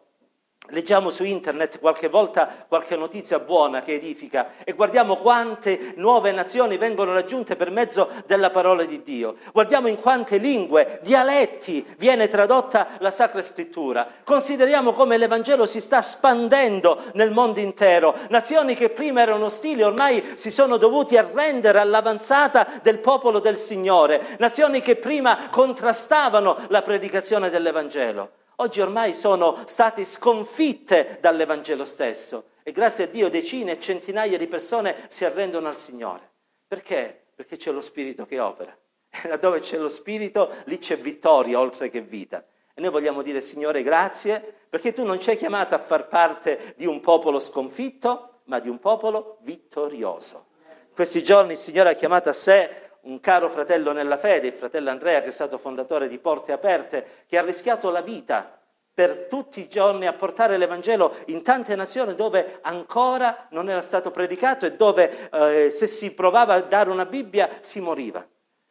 Leggiamo 0.71 1.09
su 1.09 1.23
internet 1.23 1.79
qualche 1.79 2.09
volta 2.09 2.65
qualche 2.67 2.97
notizia 2.97 3.39
buona 3.39 3.81
che 3.81 3.93
edifica 3.93 4.51
e 4.65 4.73
guardiamo 4.73 5.15
quante 5.15 5.93
nuove 5.95 6.33
nazioni 6.33 6.75
vengono 6.75 7.13
raggiunte 7.13 7.55
per 7.55 7.71
mezzo 7.71 8.09
della 8.25 8.49
parola 8.49 8.83
di 8.83 9.01
Dio. 9.01 9.35
Guardiamo 9.53 9.87
in 9.87 9.95
quante 9.95 10.37
lingue, 10.37 10.99
dialetti 11.03 11.85
viene 11.97 12.27
tradotta 12.27 12.89
la 12.99 13.11
Sacra 13.11 13.41
Scrittura. 13.41 14.07
Consideriamo 14.25 14.91
come 14.91 15.17
l'Evangelo 15.17 15.65
si 15.65 15.79
sta 15.79 16.01
spandendo 16.01 17.01
nel 17.13 17.31
mondo 17.31 17.61
intero. 17.61 18.13
Nazioni 18.27 18.75
che 18.75 18.89
prima 18.89 19.21
erano 19.21 19.45
ostili 19.45 19.83
ormai 19.83 20.33
si 20.33 20.51
sono 20.51 20.75
dovuti 20.75 21.15
arrendere 21.15 21.79
all'avanzata 21.79 22.67
del 22.81 22.99
popolo 22.99 23.39
del 23.39 23.55
Signore. 23.55 24.35
Nazioni 24.39 24.81
che 24.81 24.97
prima 24.97 25.47
contrastavano 25.49 26.65
la 26.67 26.81
predicazione 26.81 27.49
dell'Evangelo 27.49 28.31
oggi 28.59 28.81
ormai 28.81 29.13
sono 29.13 29.63
state 29.65 30.05
sconfitte 30.05 31.17
dall'Evangelo 31.19 31.85
stesso 31.85 32.49
e 32.63 32.71
grazie 32.71 33.05
a 33.05 33.07
Dio 33.07 33.29
decine 33.29 33.73
e 33.73 33.79
centinaia 33.79 34.37
di 34.37 34.47
persone 34.47 35.05
si 35.09 35.25
arrendono 35.25 35.67
al 35.67 35.77
Signore. 35.77 36.31
Perché? 36.67 37.25
Perché 37.35 37.57
c'è 37.57 37.71
lo 37.71 37.81
Spirito 37.81 38.25
che 38.25 38.39
opera. 38.39 38.75
E 39.23 39.27
laddove 39.29 39.61
c'è 39.61 39.77
lo 39.77 39.89
Spirito, 39.89 40.53
lì 40.65 40.77
c'è 40.77 40.97
vittoria 40.97 41.59
oltre 41.59 41.89
che 41.89 42.01
vita. 42.01 42.45
E 42.73 42.81
noi 42.81 42.91
vogliamo 42.91 43.21
dire, 43.21 43.41
Signore, 43.41 43.81
grazie, 43.81 44.39
perché 44.69 44.93
tu 44.93 45.03
non 45.05 45.19
ci 45.19 45.29
hai 45.29 45.37
chiamato 45.37 45.73
a 45.73 45.79
far 45.79 46.07
parte 46.07 46.73
di 46.75 46.85
un 46.85 46.99
popolo 46.99 47.39
sconfitto, 47.39 48.41
ma 48.43 48.59
di 48.59 48.69
un 48.69 48.79
popolo 48.79 49.37
vittorioso. 49.41 50.47
Questi 50.93 51.23
giorni 51.23 51.53
il 51.53 51.57
Signore 51.57 51.91
ha 51.91 51.93
chiamato 51.93 52.29
a 52.29 52.33
sé 52.33 52.86
un 53.07 53.19
caro 53.19 53.49
fratello 53.49 53.93
nella 53.93 54.17
fede, 54.17 54.47
il 54.47 54.53
fratello 54.53 54.89
Andrea, 54.89 55.21
che 55.21 55.29
è 55.29 55.31
stato 55.31 55.57
fondatore 55.57 56.07
di 56.07 56.17
Porte 56.19 56.51
Aperte, 56.51 57.23
che 57.25 57.37
ha 57.37 57.41
rischiato 57.41 57.89
la 57.89 58.01
vita 58.01 58.59
per 58.93 59.27
tutti 59.29 59.61
i 59.61 59.69
giorni 59.69 60.07
a 60.07 60.13
portare 60.13 60.57
l'Evangelo 60.57 61.15
in 61.27 61.43
tante 61.43 61.75
nazioni 61.75 62.15
dove 62.15 62.59
ancora 62.61 63.47
non 63.51 63.69
era 63.69 63.81
stato 63.81 64.11
predicato 64.11 64.65
e 64.65 64.73
dove 64.73 65.29
eh, 65.29 65.69
se 65.69 65.87
si 65.87 66.13
provava 66.13 66.55
a 66.55 66.61
dare 66.61 66.89
una 66.89 67.05
Bibbia 67.05 67.59
si 67.61 67.79
moriva. 67.79 68.25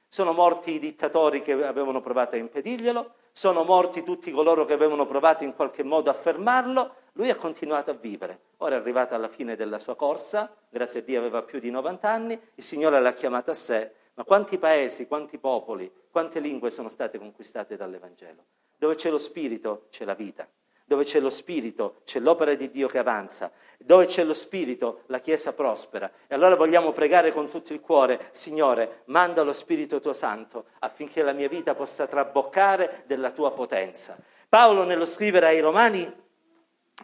Sono 0.09 0.33
morti 0.33 0.73
i 0.73 0.78
dittatori 0.78 1.43
che 1.43 1.52
avevano 1.52 2.00
provato 2.00 2.35
a 2.35 2.38
impedirglielo, 2.38 3.12
sono 3.33 3.64
morti 3.64 4.02
tutti 4.02 4.31
coloro 4.31 4.64
che 4.64 4.73
avevano 4.73 5.07
provato 5.07 5.45
in 5.45 5.55
qualche 5.55 5.83
modo 5.83 6.11
a 6.11 6.14
fermarlo, 6.14 6.95
lui 7.12 7.31
ha 7.31 7.37
continuato 7.37 7.90
a 7.90 7.95
vivere. 7.95 8.40
Ora 8.59 8.76
è 8.76 8.78
arrivato 8.78 9.14
alla 9.14 9.28
fine 9.28 9.57
della 9.57 9.78
sua 9.78 9.95
corsa, 9.95 10.52
grazie 10.69 11.00
a 11.00 11.02
Dio 11.02 11.19
aveva 11.19 11.43
più 11.43 11.61
di 11.61 11.71
90 11.71 12.11
anni, 12.11 12.40
il 12.55 12.64
Signore 12.64 13.00
l'ha 13.00 13.12
chiamato 13.12 13.50
a 13.50 13.55
sé 13.55 13.93
ma 14.17 14.25
quanti 14.25 14.57
paesi, 14.57 15.07
quanti 15.07 15.37
popoli, 15.37 15.93
quante 16.11 16.41
lingue 16.41 16.71
sono 16.71 16.89
state 16.89 17.19
conquistate 17.19 17.77
dall'Evangelo? 17.77 18.45
Dove 18.79 18.95
c'è 18.95 19.11
lo 19.11 19.19
Spirito 19.19 19.89
c'è 19.91 20.07
la 20.07 20.15
vita, 20.15 20.49
dove 20.87 21.05
c'è 21.05 21.21
lo 21.21 21.29
Spirito 21.29 22.01
c'è 22.03 22.19
l'opera 22.19 22.55
di 22.55 22.71
Dio 22.71 22.89
che 22.89 22.97
avanza, 22.97 23.53
dove 23.79 24.07
c'è 24.07 24.25
lo 24.25 24.33
Spirito 24.33 25.03
la 25.07 25.19
Chiesa 25.19 25.53
prospera. 25.53 26.11
E 26.27 26.35
allora 26.35 26.57
vogliamo 26.57 26.93
pregare 26.93 27.31
con 27.31 27.51
tutto 27.51 27.75
il 27.75 27.81
cuore, 27.81 28.29
Signore, 28.33 29.03
manda 29.07 29.43
lo 29.43 29.53
Spirito 29.53 30.01
tuo 30.01 30.15
Santo 30.15 30.69
affinché 30.79 31.23
la 31.23 31.33
mia 31.33 31.49
vita 31.49 31.75
possa 31.75 32.07
traboccare 32.07 33.03
della 33.07 33.33
tua 33.33 33.53
potenza. 33.53 34.17
Paolo 34.49 34.85
nello 34.85 35.05
scrivere 35.05 35.49
ai 35.49 35.61
Romani, 35.61 36.25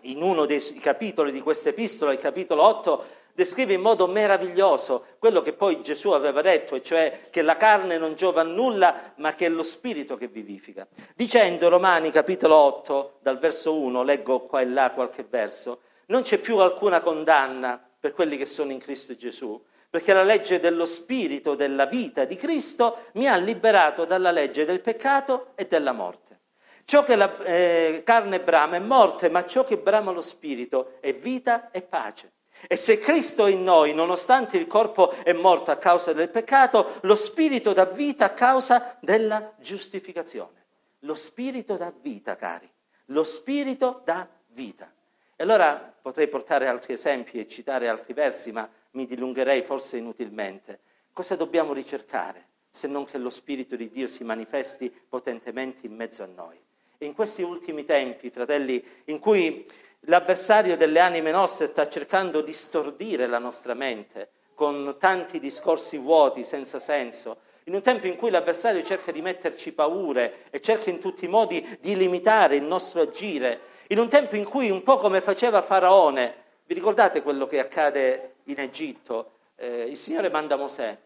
in 0.02 0.22
uno 0.22 0.46
dei 0.46 0.60
capitoli 0.80 1.30
di 1.30 1.42
questa 1.42 1.68
epistola, 1.68 2.12
il 2.12 2.18
capitolo 2.18 2.62
8, 2.62 3.04
descrive 3.34 3.72
in 3.72 3.80
modo 3.80 4.06
meraviglioso 4.06 5.06
quello 5.18 5.40
che 5.40 5.52
poi 5.52 5.82
Gesù 5.82 6.10
aveva 6.10 6.40
detto, 6.42 6.74
e 6.74 6.82
cioè 6.82 7.20
che 7.30 7.42
la 7.42 7.56
carne 7.56 7.98
non 7.98 8.14
giova 8.14 8.42
a 8.42 8.44
nulla, 8.44 9.14
ma 9.16 9.34
che 9.34 9.46
è 9.46 9.48
lo 9.48 9.62
spirito 9.62 10.16
che 10.16 10.28
vivifica. 10.28 10.86
Dicendo 11.14 11.68
Romani 11.68 12.10
capitolo 12.10 12.56
8, 12.56 13.18
dal 13.20 13.38
verso 13.38 13.76
1, 13.76 14.02
leggo 14.02 14.46
qua 14.46 14.60
e 14.60 14.66
là 14.66 14.90
qualche 14.90 15.26
verso, 15.28 15.80
non 16.06 16.22
c'è 16.22 16.38
più 16.38 16.58
alcuna 16.58 17.00
condanna 17.00 17.82
per 17.98 18.12
quelli 18.12 18.36
che 18.36 18.46
sono 18.46 18.72
in 18.72 18.78
Cristo 18.78 19.14
Gesù, 19.14 19.60
perché 19.88 20.12
la 20.12 20.24
legge 20.24 20.58
dello 20.58 20.86
spirito, 20.86 21.54
della 21.54 21.86
vita 21.86 22.24
di 22.24 22.36
Cristo 22.36 23.08
mi 23.12 23.28
ha 23.28 23.36
liberato 23.36 24.04
dalla 24.04 24.30
legge 24.30 24.64
del 24.64 24.80
peccato 24.80 25.52
e 25.54 25.66
della 25.66 25.92
morte. 25.92 26.40
Ciò 26.84 27.04
che 27.04 27.14
la 27.14 27.38
eh, 27.44 28.02
carne 28.04 28.40
brama 28.40 28.76
è 28.76 28.80
morte, 28.80 29.30
ma 29.30 29.44
ciò 29.44 29.62
che 29.62 29.78
brama 29.78 30.10
lo 30.10 30.22
spirito 30.22 30.94
è 31.00 31.14
vita 31.14 31.70
e 31.70 31.82
pace. 31.82 32.32
E 32.66 32.76
se 32.76 32.98
Cristo 32.98 33.46
è 33.46 33.50
in 33.50 33.64
noi, 33.64 33.92
nonostante 33.94 34.56
il 34.56 34.66
corpo 34.66 35.10
è 35.10 35.32
morto 35.32 35.70
a 35.70 35.76
causa 35.76 36.12
del 36.12 36.28
peccato, 36.28 36.98
lo 37.02 37.14
spirito 37.14 37.72
dà 37.72 37.86
vita 37.86 38.26
a 38.26 38.34
causa 38.34 38.96
della 39.00 39.52
giustificazione. 39.58 40.64
Lo 41.00 41.14
spirito 41.14 41.76
dà 41.76 41.92
vita, 42.00 42.36
cari. 42.36 42.70
Lo 43.06 43.24
spirito 43.24 44.02
dà 44.04 44.28
vita. 44.48 44.92
E 45.34 45.42
allora 45.42 45.92
potrei 46.00 46.28
portare 46.28 46.68
altri 46.68 46.92
esempi 46.92 47.38
e 47.38 47.48
citare 47.48 47.88
altri 47.88 48.12
versi, 48.12 48.52
ma 48.52 48.68
mi 48.92 49.06
dilungherei 49.06 49.62
forse 49.62 49.96
inutilmente. 49.96 50.80
Cosa 51.12 51.36
dobbiamo 51.36 51.72
ricercare 51.72 52.46
se 52.70 52.86
non 52.86 53.04
che 53.04 53.18
lo 53.18 53.30
Spirito 53.30 53.76
di 53.76 53.90
Dio 53.90 54.06
si 54.06 54.24
manifesti 54.24 54.90
potentemente 55.08 55.86
in 55.86 55.94
mezzo 55.94 56.22
a 56.22 56.26
noi? 56.26 56.58
E 56.96 57.04
in 57.04 57.14
questi 57.14 57.42
ultimi 57.42 57.84
tempi, 57.84 58.30
fratelli, 58.30 58.82
in 59.06 59.18
cui 59.18 59.66
l'avversario 60.06 60.76
delle 60.76 61.00
anime 61.00 61.30
nostre 61.30 61.66
sta 61.66 61.88
cercando 61.88 62.40
di 62.40 62.52
stordire 62.52 63.26
la 63.26 63.38
nostra 63.38 63.74
mente 63.74 64.30
con 64.54 64.96
tanti 64.98 65.38
discorsi 65.38 65.96
vuoti, 65.96 66.44
senza 66.44 66.78
senso, 66.78 67.38
in 67.64 67.74
un 67.74 67.82
tempo 67.82 68.06
in 68.06 68.16
cui 68.16 68.30
l'avversario 68.30 68.82
cerca 68.82 69.12
di 69.12 69.22
metterci 69.22 69.72
paure 69.72 70.44
e 70.50 70.60
cerca 70.60 70.90
in 70.90 70.98
tutti 70.98 71.24
i 71.24 71.28
modi 71.28 71.78
di 71.80 71.96
limitare 71.96 72.56
il 72.56 72.62
nostro 72.62 73.00
agire, 73.00 73.60
in 73.88 73.98
un 73.98 74.08
tempo 74.08 74.36
in 74.36 74.44
cui 74.44 74.70
un 74.70 74.82
po' 74.82 74.96
come 74.96 75.20
faceva 75.20 75.62
Faraone, 75.62 76.34
vi 76.66 76.74
ricordate 76.74 77.22
quello 77.22 77.46
che 77.46 77.58
accade 77.58 78.34
in 78.44 78.58
Egitto? 78.58 79.32
Eh, 79.56 79.84
il 79.84 79.96
Signore 79.96 80.28
manda 80.28 80.56
Mosè, 80.56 80.98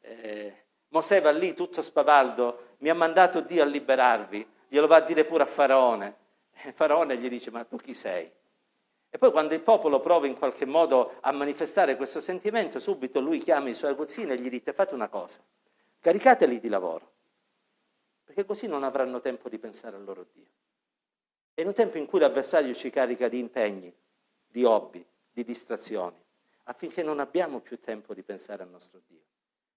eh, 0.00 0.54
Mosè 0.88 1.20
va 1.22 1.30
lì 1.30 1.54
tutto 1.54 1.80
spavaldo, 1.80 2.76
mi 2.78 2.90
ha 2.90 2.94
mandato 2.94 3.40
Dio 3.40 3.62
a 3.62 3.66
liberarvi, 3.66 4.46
glielo 4.68 4.86
va 4.86 4.96
a 4.96 5.00
dire 5.00 5.24
pure 5.24 5.44
a 5.44 5.46
Faraone. 5.46 6.16
E 6.64 6.72
Faraone 6.72 7.16
gli 7.16 7.28
dice, 7.28 7.50
ma 7.50 7.64
tu 7.64 7.76
chi 7.76 7.92
sei? 7.92 8.30
E 9.14 9.18
poi 9.18 9.30
quando 9.30 9.52
il 9.54 9.60
popolo 9.60 10.00
prova 10.00 10.26
in 10.26 10.38
qualche 10.38 10.64
modo 10.64 11.18
a 11.20 11.32
manifestare 11.32 11.96
questo 11.96 12.20
sentimento, 12.20 12.80
subito 12.80 13.20
lui 13.20 13.40
chiama 13.40 13.68
i 13.68 13.74
suoi 13.74 13.90
aguzzini 13.90 14.32
e 14.32 14.38
gli 14.38 14.48
dice, 14.48 14.72
fate 14.72 14.94
una 14.94 15.08
cosa, 15.08 15.44
caricateli 16.00 16.60
di 16.60 16.68
lavoro, 16.68 17.12
perché 18.24 18.46
così 18.46 18.66
non 18.66 18.84
avranno 18.84 19.20
tempo 19.20 19.48
di 19.48 19.58
pensare 19.58 19.96
al 19.96 20.04
loro 20.04 20.26
Dio. 20.32 20.46
E 21.52 21.60
in 21.60 21.68
un 21.68 21.74
tempo 21.74 21.98
in 21.98 22.06
cui 22.06 22.20
l'avversario 22.20 22.72
ci 22.72 22.88
carica 22.88 23.28
di 23.28 23.38
impegni, 23.38 23.94
di 24.46 24.64
hobby, 24.64 25.04
di 25.30 25.44
distrazioni, 25.44 26.16
affinché 26.64 27.02
non 27.02 27.20
abbiamo 27.20 27.60
più 27.60 27.80
tempo 27.80 28.14
di 28.14 28.22
pensare 28.22 28.62
al 28.62 28.70
nostro 28.70 29.02
Dio. 29.06 29.20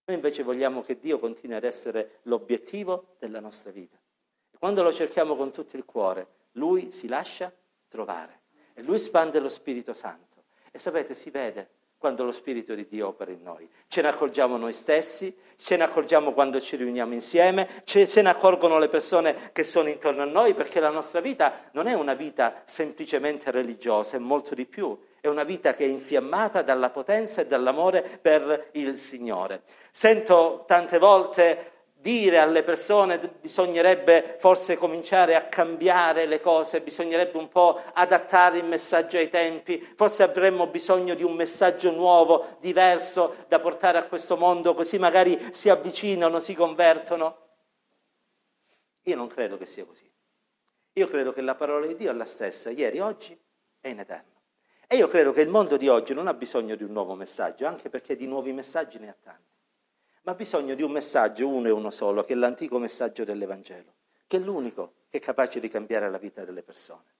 Noi 0.05 0.15
invece 0.15 0.43
vogliamo 0.43 0.81
che 0.83 0.97
Dio 0.99 1.19
continui 1.19 1.57
ad 1.57 1.63
essere 1.63 2.19
l'obiettivo 2.23 3.15
della 3.17 3.39
nostra 3.39 3.71
vita. 3.71 3.97
E 4.51 4.57
quando 4.57 4.83
lo 4.83 4.93
cerchiamo 4.93 5.35
con 5.35 5.51
tutto 5.51 5.75
il 5.75 5.83
cuore, 5.83 6.34
Lui 6.55 6.91
si 6.91 7.07
lascia 7.07 7.51
trovare 7.87 8.41
e 8.73 8.81
Lui 8.81 8.99
spande 8.99 9.39
lo 9.39 9.49
Spirito 9.49 9.93
Santo. 9.93 10.43
E 10.71 10.79
sapete, 10.79 11.15
si 11.15 11.29
vede 11.29 11.69
quando 11.97 12.23
lo 12.23 12.31
Spirito 12.31 12.75
di 12.75 12.85
Dio 12.87 13.07
opera 13.07 13.31
in 13.31 13.41
noi. 13.41 13.67
Ce 13.87 14.01
ne 14.01 14.09
accorgiamo 14.09 14.57
noi 14.57 14.73
stessi, 14.73 15.35
ce 15.55 15.77
ne 15.77 15.85
accorgiamo 15.85 16.33
quando 16.33 16.59
ci 16.59 16.75
riuniamo 16.75 17.13
insieme, 17.13 17.81
ce, 17.83 18.21
ne 18.21 18.29
accorgono 18.29 18.77
le 18.77 18.89
persone 18.89 19.49
che 19.53 19.63
sono 19.63 19.89
intorno 19.89 20.21
a 20.21 20.25
noi, 20.25 20.53
perché 20.53 20.79
la 20.79 20.89
nostra 20.89 21.21
vita 21.21 21.69
non 21.71 21.87
è 21.87 21.93
una 21.93 22.13
vita 22.13 22.61
semplicemente 22.65 23.49
religiosa, 23.49 24.17
è 24.17 24.19
molto 24.19 24.53
di 24.53 24.65
più. 24.65 24.97
È 25.19 25.27
una 25.27 25.43
vita 25.43 25.73
che 25.73 25.85
è 25.85 25.87
infiammata 25.87 26.61
dalla 26.61 26.91
potenza 26.91 27.41
e 27.41 27.47
dall'amore 27.47 28.03
per 28.21 28.69
il 28.73 28.99
Signore. 28.99 29.63
Sento 29.89 30.65
tante 30.67 30.99
volte 30.99 31.71
dire 32.05 32.37
alle 32.37 32.61
persone 32.61 33.17
bisognerebbe 33.17 34.35
forse 34.37 34.77
cominciare 34.77 35.33
a 35.33 35.45
cambiare 35.45 36.27
le 36.27 36.39
cose, 36.39 36.81
bisognerebbe 36.81 37.39
un 37.39 37.49
po' 37.49 37.81
adattare 37.93 38.59
il 38.59 38.65
messaggio 38.65 39.17
ai 39.17 39.27
tempi, 39.27 39.93
forse 39.95 40.21
avremmo 40.21 40.67
bisogno 40.67 41.15
di 41.15 41.23
un 41.23 41.33
messaggio 41.33 41.89
nuovo, 41.89 42.57
diverso 42.59 43.45
da 43.47 43.59
portare 43.59 43.97
a 43.97 44.03
questo 44.03 44.37
mondo, 44.37 44.75
così 44.75 44.99
magari 44.99 45.47
si 45.49 45.67
avvicinano, 45.67 46.39
si 46.39 46.53
convertono. 46.53 47.37
Io 49.05 49.15
non 49.15 49.27
credo 49.27 49.57
che 49.57 49.65
sia 49.65 49.83
così. 49.83 50.07
Io 50.93 51.07
credo 51.07 51.33
che 51.33 51.41
la 51.41 51.55
parola 51.55 51.87
di 51.87 51.95
Dio 51.95 52.11
è 52.11 52.13
la 52.13 52.25
stessa, 52.25 52.69
ieri, 52.69 52.99
oggi 52.99 53.35
e 53.81 53.89
in 53.89 53.97
eterno. 53.97 54.43
E 54.87 54.95
io 54.95 55.07
credo 55.07 55.31
che 55.31 55.41
il 55.41 55.49
mondo 55.49 55.75
di 55.75 55.87
oggi 55.87 56.13
non 56.13 56.27
ha 56.27 56.35
bisogno 56.35 56.75
di 56.75 56.83
un 56.83 56.91
nuovo 56.91 57.15
messaggio, 57.15 57.65
anche 57.65 57.89
perché 57.89 58.15
di 58.15 58.27
nuovi 58.27 58.53
messaggi 58.53 58.99
ne 58.99 59.09
ha 59.09 59.15
tanti 59.19 59.54
ma 60.25 60.31
ha 60.31 60.35
bisogno 60.35 60.73
di 60.73 60.81
un 60.81 60.91
messaggio, 60.91 61.47
uno 61.47 61.67
e 61.67 61.71
uno 61.71 61.91
solo, 61.91 62.23
che 62.23 62.33
è 62.33 62.35
l'antico 62.35 62.79
messaggio 62.79 63.23
dell'Evangelo, 63.23 63.93
che 64.25 64.37
è 64.37 64.39
l'unico 64.39 64.93
che 65.07 65.17
è 65.17 65.21
capace 65.21 65.59
di 65.59 65.69
cambiare 65.69 66.09
la 66.09 66.17
vita 66.17 66.43
delle 66.43 66.63
persone. 66.63 67.13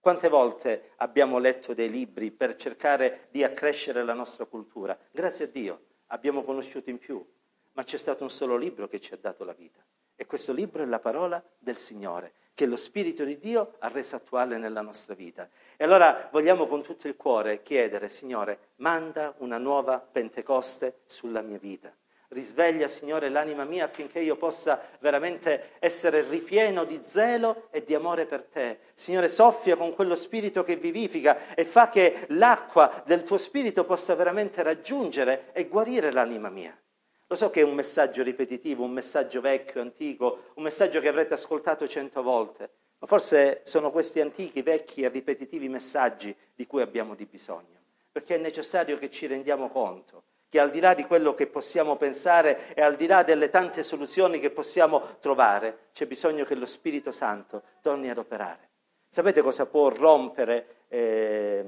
Quante 0.00 0.28
volte 0.28 0.92
abbiamo 0.96 1.38
letto 1.38 1.74
dei 1.74 1.88
libri 1.88 2.32
per 2.32 2.56
cercare 2.56 3.28
di 3.30 3.44
accrescere 3.44 4.02
la 4.02 4.14
nostra 4.14 4.46
cultura? 4.46 4.98
Grazie 5.12 5.44
a 5.44 5.48
Dio 5.48 5.80
abbiamo 6.06 6.42
conosciuto 6.42 6.90
in 6.90 6.98
più, 6.98 7.24
ma 7.72 7.84
c'è 7.84 7.98
stato 7.98 8.24
un 8.24 8.30
solo 8.30 8.56
libro 8.56 8.88
che 8.88 8.98
ci 8.98 9.14
ha 9.14 9.18
dato 9.20 9.44
la 9.44 9.52
vita. 9.52 9.84
E 10.16 10.26
questo 10.26 10.52
libro 10.52 10.82
è 10.82 10.86
la 10.86 10.98
parola 10.98 11.42
del 11.56 11.76
Signore, 11.76 12.32
che 12.52 12.66
lo 12.66 12.76
Spirito 12.76 13.24
di 13.24 13.38
Dio 13.38 13.76
ha 13.78 13.88
reso 13.88 14.16
attuale 14.16 14.58
nella 14.58 14.82
nostra 14.82 15.14
vita. 15.14 15.48
E 15.76 15.84
allora 15.84 16.28
vogliamo 16.32 16.66
con 16.66 16.82
tutto 16.82 17.06
il 17.06 17.14
cuore 17.14 17.62
chiedere, 17.62 18.08
Signore, 18.08 18.70
manda 18.76 19.34
una 19.38 19.58
nuova 19.58 20.00
Pentecoste 20.00 21.02
sulla 21.04 21.42
mia 21.42 21.58
vita. 21.58 21.94
Risveglia, 22.32 22.86
Signore, 22.86 23.28
l'anima 23.28 23.64
mia 23.64 23.86
affinché 23.86 24.20
io 24.20 24.36
possa 24.36 24.80
veramente 25.00 25.70
essere 25.80 26.22
ripieno 26.22 26.84
di 26.84 27.00
zelo 27.02 27.66
e 27.72 27.82
di 27.82 27.92
amore 27.92 28.24
per 28.24 28.44
te. 28.44 28.78
Signore, 28.94 29.28
soffia 29.28 29.74
con 29.74 29.94
quello 29.94 30.14
spirito 30.14 30.62
che 30.62 30.76
vivifica 30.76 31.56
e 31.56 31.64
fa 31.64 31.88
che 31.88 32.26
l'acqua 32.28 33.02
del 33.04 33.24
tuo 33.24 33.36
spirito 33.36 33.84
possa 33.84 34.14
veramente 34.14 34.62
raggiungere 34.62 35.46
e 35.52 35.66
guarire 35.66 36.12
l'anima 36.12 36.50
mia. 36.50 36.80
Lo 37.26 37.34
so 37.34 37.50
che 37.50 37.62
è 37.62 37.64
un 37.64 37.74
messaggio 37.74 38.22
ripetitivo, 38.22 38.84
un 38.84 38.92
messaggio 38.92 39.40
vecchio, 39.40 39.80
antico, 39.80 40.52
un 40.54 40.62
messaggio 40.62 41.00
che 41.00 41.08
avrete 41.08 41.34
ascoltato 41.34 41.88
cento 41.88 42.22
volte, 42.22 42.70
ma 42.98 43.08
forse 43.08 43.62
sono 43.64 43.90
questi 43.90 44.20
antichi, 44.20 44.62
vecchi 44.62 45.02
e 45.02 45.08
ripetitivi 45.08 45.68
messaggi 45.68 46.32
di 46.54 46.64
cui 46.64 46.80
abbiamo 46.80 47.16
di 47.16 47.26
bisogno, 47.26 47.80
perché 48.12 48.36
è 48.36 48.38
necessario 48.38 48.98
che 48.98 49.10
ci 49.10 49.26
rendiamo 49.26 49.68
conto 49.68 50.22
che 50.50 50.58
al 50.58 50.70
di 50.70 50.80
là 50.80 50.94
di 50.94 51.04
quello 51.04 51.32
che 51.32 51.46
possiamo 51.46 51.96
pensare 51.96 52.74
e 52.74 52.82
al 52.82 52.96
di 52.96 53.06
là 53.06 53.22
delle 53.22 53.50
tante 53.50 53.84
soluzioni 53.84 54.40
che 54.40 54.50
possiamo 54.50 55.16
trovare, 55.20 55.86
c'è 55.92 56.06
bisogno 56.06 56.44
che 56.44 56.56
lo 56.56 56.66
Spirito 56.66 57.12
Santo 57.12 57.62
torni 57.80 58.10
ad 58.10 58.18
operare. 58.18 58.68
Sapete 59.08 59.42
cosa 59.42 59.66
può 59.66 59.88
rompere 59.90 60.86
eh, 60.88 61.64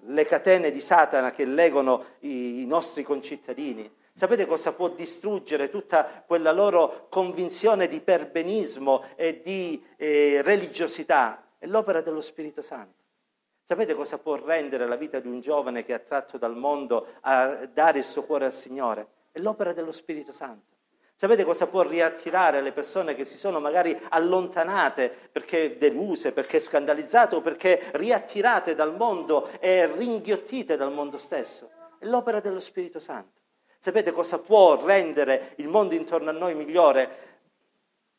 le 0.00 0.24
catene 0.24 0.70
di 0.70 0.80
Satana 0.80 1.30
che 1.30 1.44
legano 1.44 2.04
i, 2.20 2.62
i 2.62 2.66
nostri 2.66 3.02
concittadini? 3.02 3.90
Sapete 4.14 4.46
cosa 4.46 4.72
può 4.72 4.88
distruggere 4.88 5.68
tutta 5.68 6.24
quella 6.26 6.52
loro 6.52 7.08
convinzione 7.10 7.86
di 7.86 8.00
perbenismo 8.00 9.04
e 9.14 9.42
di 9.42 9.84
eh, 9.96 10.40
religiosità? 10.42 11.48
È 11.58 11.66
l'opera 11.66 12.00
dello 12.00 12.22
Spirito 12.22 12.62
Santo. 12.62 13.01
Sapete 13.64 13.94
cosa 13.94 14.18
può 14.18 14.34
rendere 14.34 14.88
la 14.88 14.96
vita 14.96 15.20
di 15.20 15.28
un 15.28 15.40
giovane 15.40 15.84
che 15.84 15.92
è 15.92 15.94
attratto 15.94 16.36
dal 16.36 16.56
mondo 16.56 17.06
a 17.20 17.64
dare 17.66 17.98
il 17.98 18.04
suo 18.04 18.24
cuore 18.24 18.44
al 18.46 18.52
Signore? 18.52 19.06
È 19.30 19.38
l'opera 19.38 19.72
dello 19.72 19.92
Spirito 19.92 20.32
Santo. 20.32 20.72
Sapete 21.14 21.44
cosa 21.44 21.68
può 21.68 21.82
riattirare 21.82 22.60
le 22.60 22.72
persone 22.72 23.14
che 23.14 23.24
si 23.24 23.38
sono 23.38 23.60
magari 23.60 23.96
allontanate 24.08 25.08
perché 25.30 25.78
deluse, 25.78 26.32
perché 26.32 26.58
scandalizzate 26.58 27.36
o 27.36 27.40
perché 27.40 27.90
riattirate 27.92 28.74
dal 28.74 28.96
mondo 28.96 29.48
e 29.60 29.86
ringhiottite 29.86 30.76
dal 30.76 30.92
mondo 30.92 31.16
stesso? 31.16 31.70
È 31.98 32.06
l'opera 32.06 32.40
dello 32.40 32.58
Spirito 32.58 32.98
Santo. 32.98 33.40
Sapete 33.78 34.10
cosa 34.10 34.40
può 34.40 34.84
rendere 34.84 35.52
il 35.58 35.68
mondo 35.68 35.94
intorno 35.94 36.30
a 36.30 36.32
noi 36.32 36.56
migliore? 36.56 37.30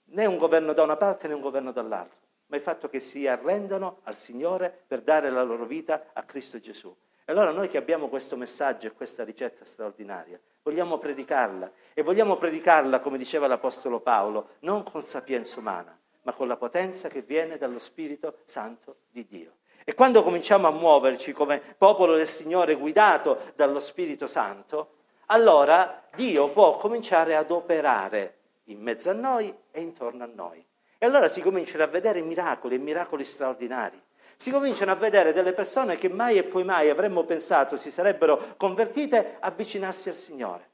Né 0.05 0.25
un 0.25 0.37
governo 0.37 0.71
da 0.71 0.83
una 0.83 0.95
parte 0.95 1.27
né 1.27 1.33
un 1.33 1.41
governo 1.41 1.73
dall'altra 1.73 2.21
ma 2.53 2.59
il 2.59 2.65
fatto 2.65 2.87
che 2.87 2.99
si 2.99 3.25
arrendano 3.25 4.01
al 4.03 4.15
Signore 4.15 4.83
per 4.85 5.01
dare 5.01 5.31
la 5.31 5.41
loro 5.41 5.65
vita 5.65 6.11
a 6.13 6.21
Cristo 6.21 6.59
Gesù. 6.59 6.95
E 7.25 7.31
allora 7.31 7.49
noi 7.49 7.67
che 7.67 7.77
abbiamo 7.77 8.09
questo 8.09 8.37
messaggio 8.37 8.85
e 8.85 8.91
questa 8.91 9.23
ricetta 9.23 9.65
straordinaria, 9.65 10.39
vogliamo 10.61 10.99
predicarla 10.99 11.71
e 11.95 12.03
vogliamo 12.03 12.37
predicarla, 12.37 12.99
come 12.99 13.17
diceva 13.17 13.47
l'Apostolo 13.47 14.01
Paolo, 14.01 14.49
non 14.59 14.83
con 14.83 15.01
sapienza 15.01 15.59
umana, 15.59 15.97
ma 16.21 16.33
con 16.33 16.47
la 16.47 16.55
potenza 16.55 17.07
che 17.09 17.23
viene 17.23 17.57
dallo 17.57 17.79
Spirito 17.79 18.37
Santo 18.43 18.97
di 19.09 19.25
Dio. 19.25 19.55
E 19.83 19.95
quando 19.95 20.21
cominciamo 20.21 20.67
a 20.67 20.71
muoverci 20.71 21.31
come 21.31 21.59
popolo 21.59 22.15
del 22.15 22.27
Signore 22.27 22.75
guidato 22.75 23.53
dallo 23.55 23.79
Spirito 23.79 24.27
Santo, 24.27 24.97
allora 25.27 26.03
Dio 26.13 26.51
può 26.51 26.77
cominciare 26.77 27.35
ad 27.35 27.49
operare 27.49 28.37
in 28.65 28.79
mezzo 28.79 29.09
a 29.09 29.13
noi 29.13 29.51
e 29.71 29.81
intorno 29.81 30.23
a 30.23 30.29
noi. 30.31 30.63
E 31.03 31.05
allora 31.05 31.27
si 31.27 31.41
cominciano 31.41 31.83
a 31.83 31.87
vedere 31.87 32.21
miracoli 32.21 32.75
e 32.75 32.77
miracoli 32.77 33.25
straordinari. 33.25 34.01
Si 34.37 34.51
cominciano 34.51 34.91
a 34.91 34.95
vedere 34.95 35.33
delle 35.33 35.51
persone 35.51 35.97
che 35.97 36.07
mai 36.07 36.37
e 36.37 36.43
poi 36.43 36.63
mai 36.63 36.89
avremmo 36.89 37.25
pensato 37.25 37.75
si 37.75 37.91
sarebbero 37.91 38.53
convertite 38.55 39.35
avvicinarsi 39.41 40.07
al 40.07 40.15
Signore. 40.15 40.69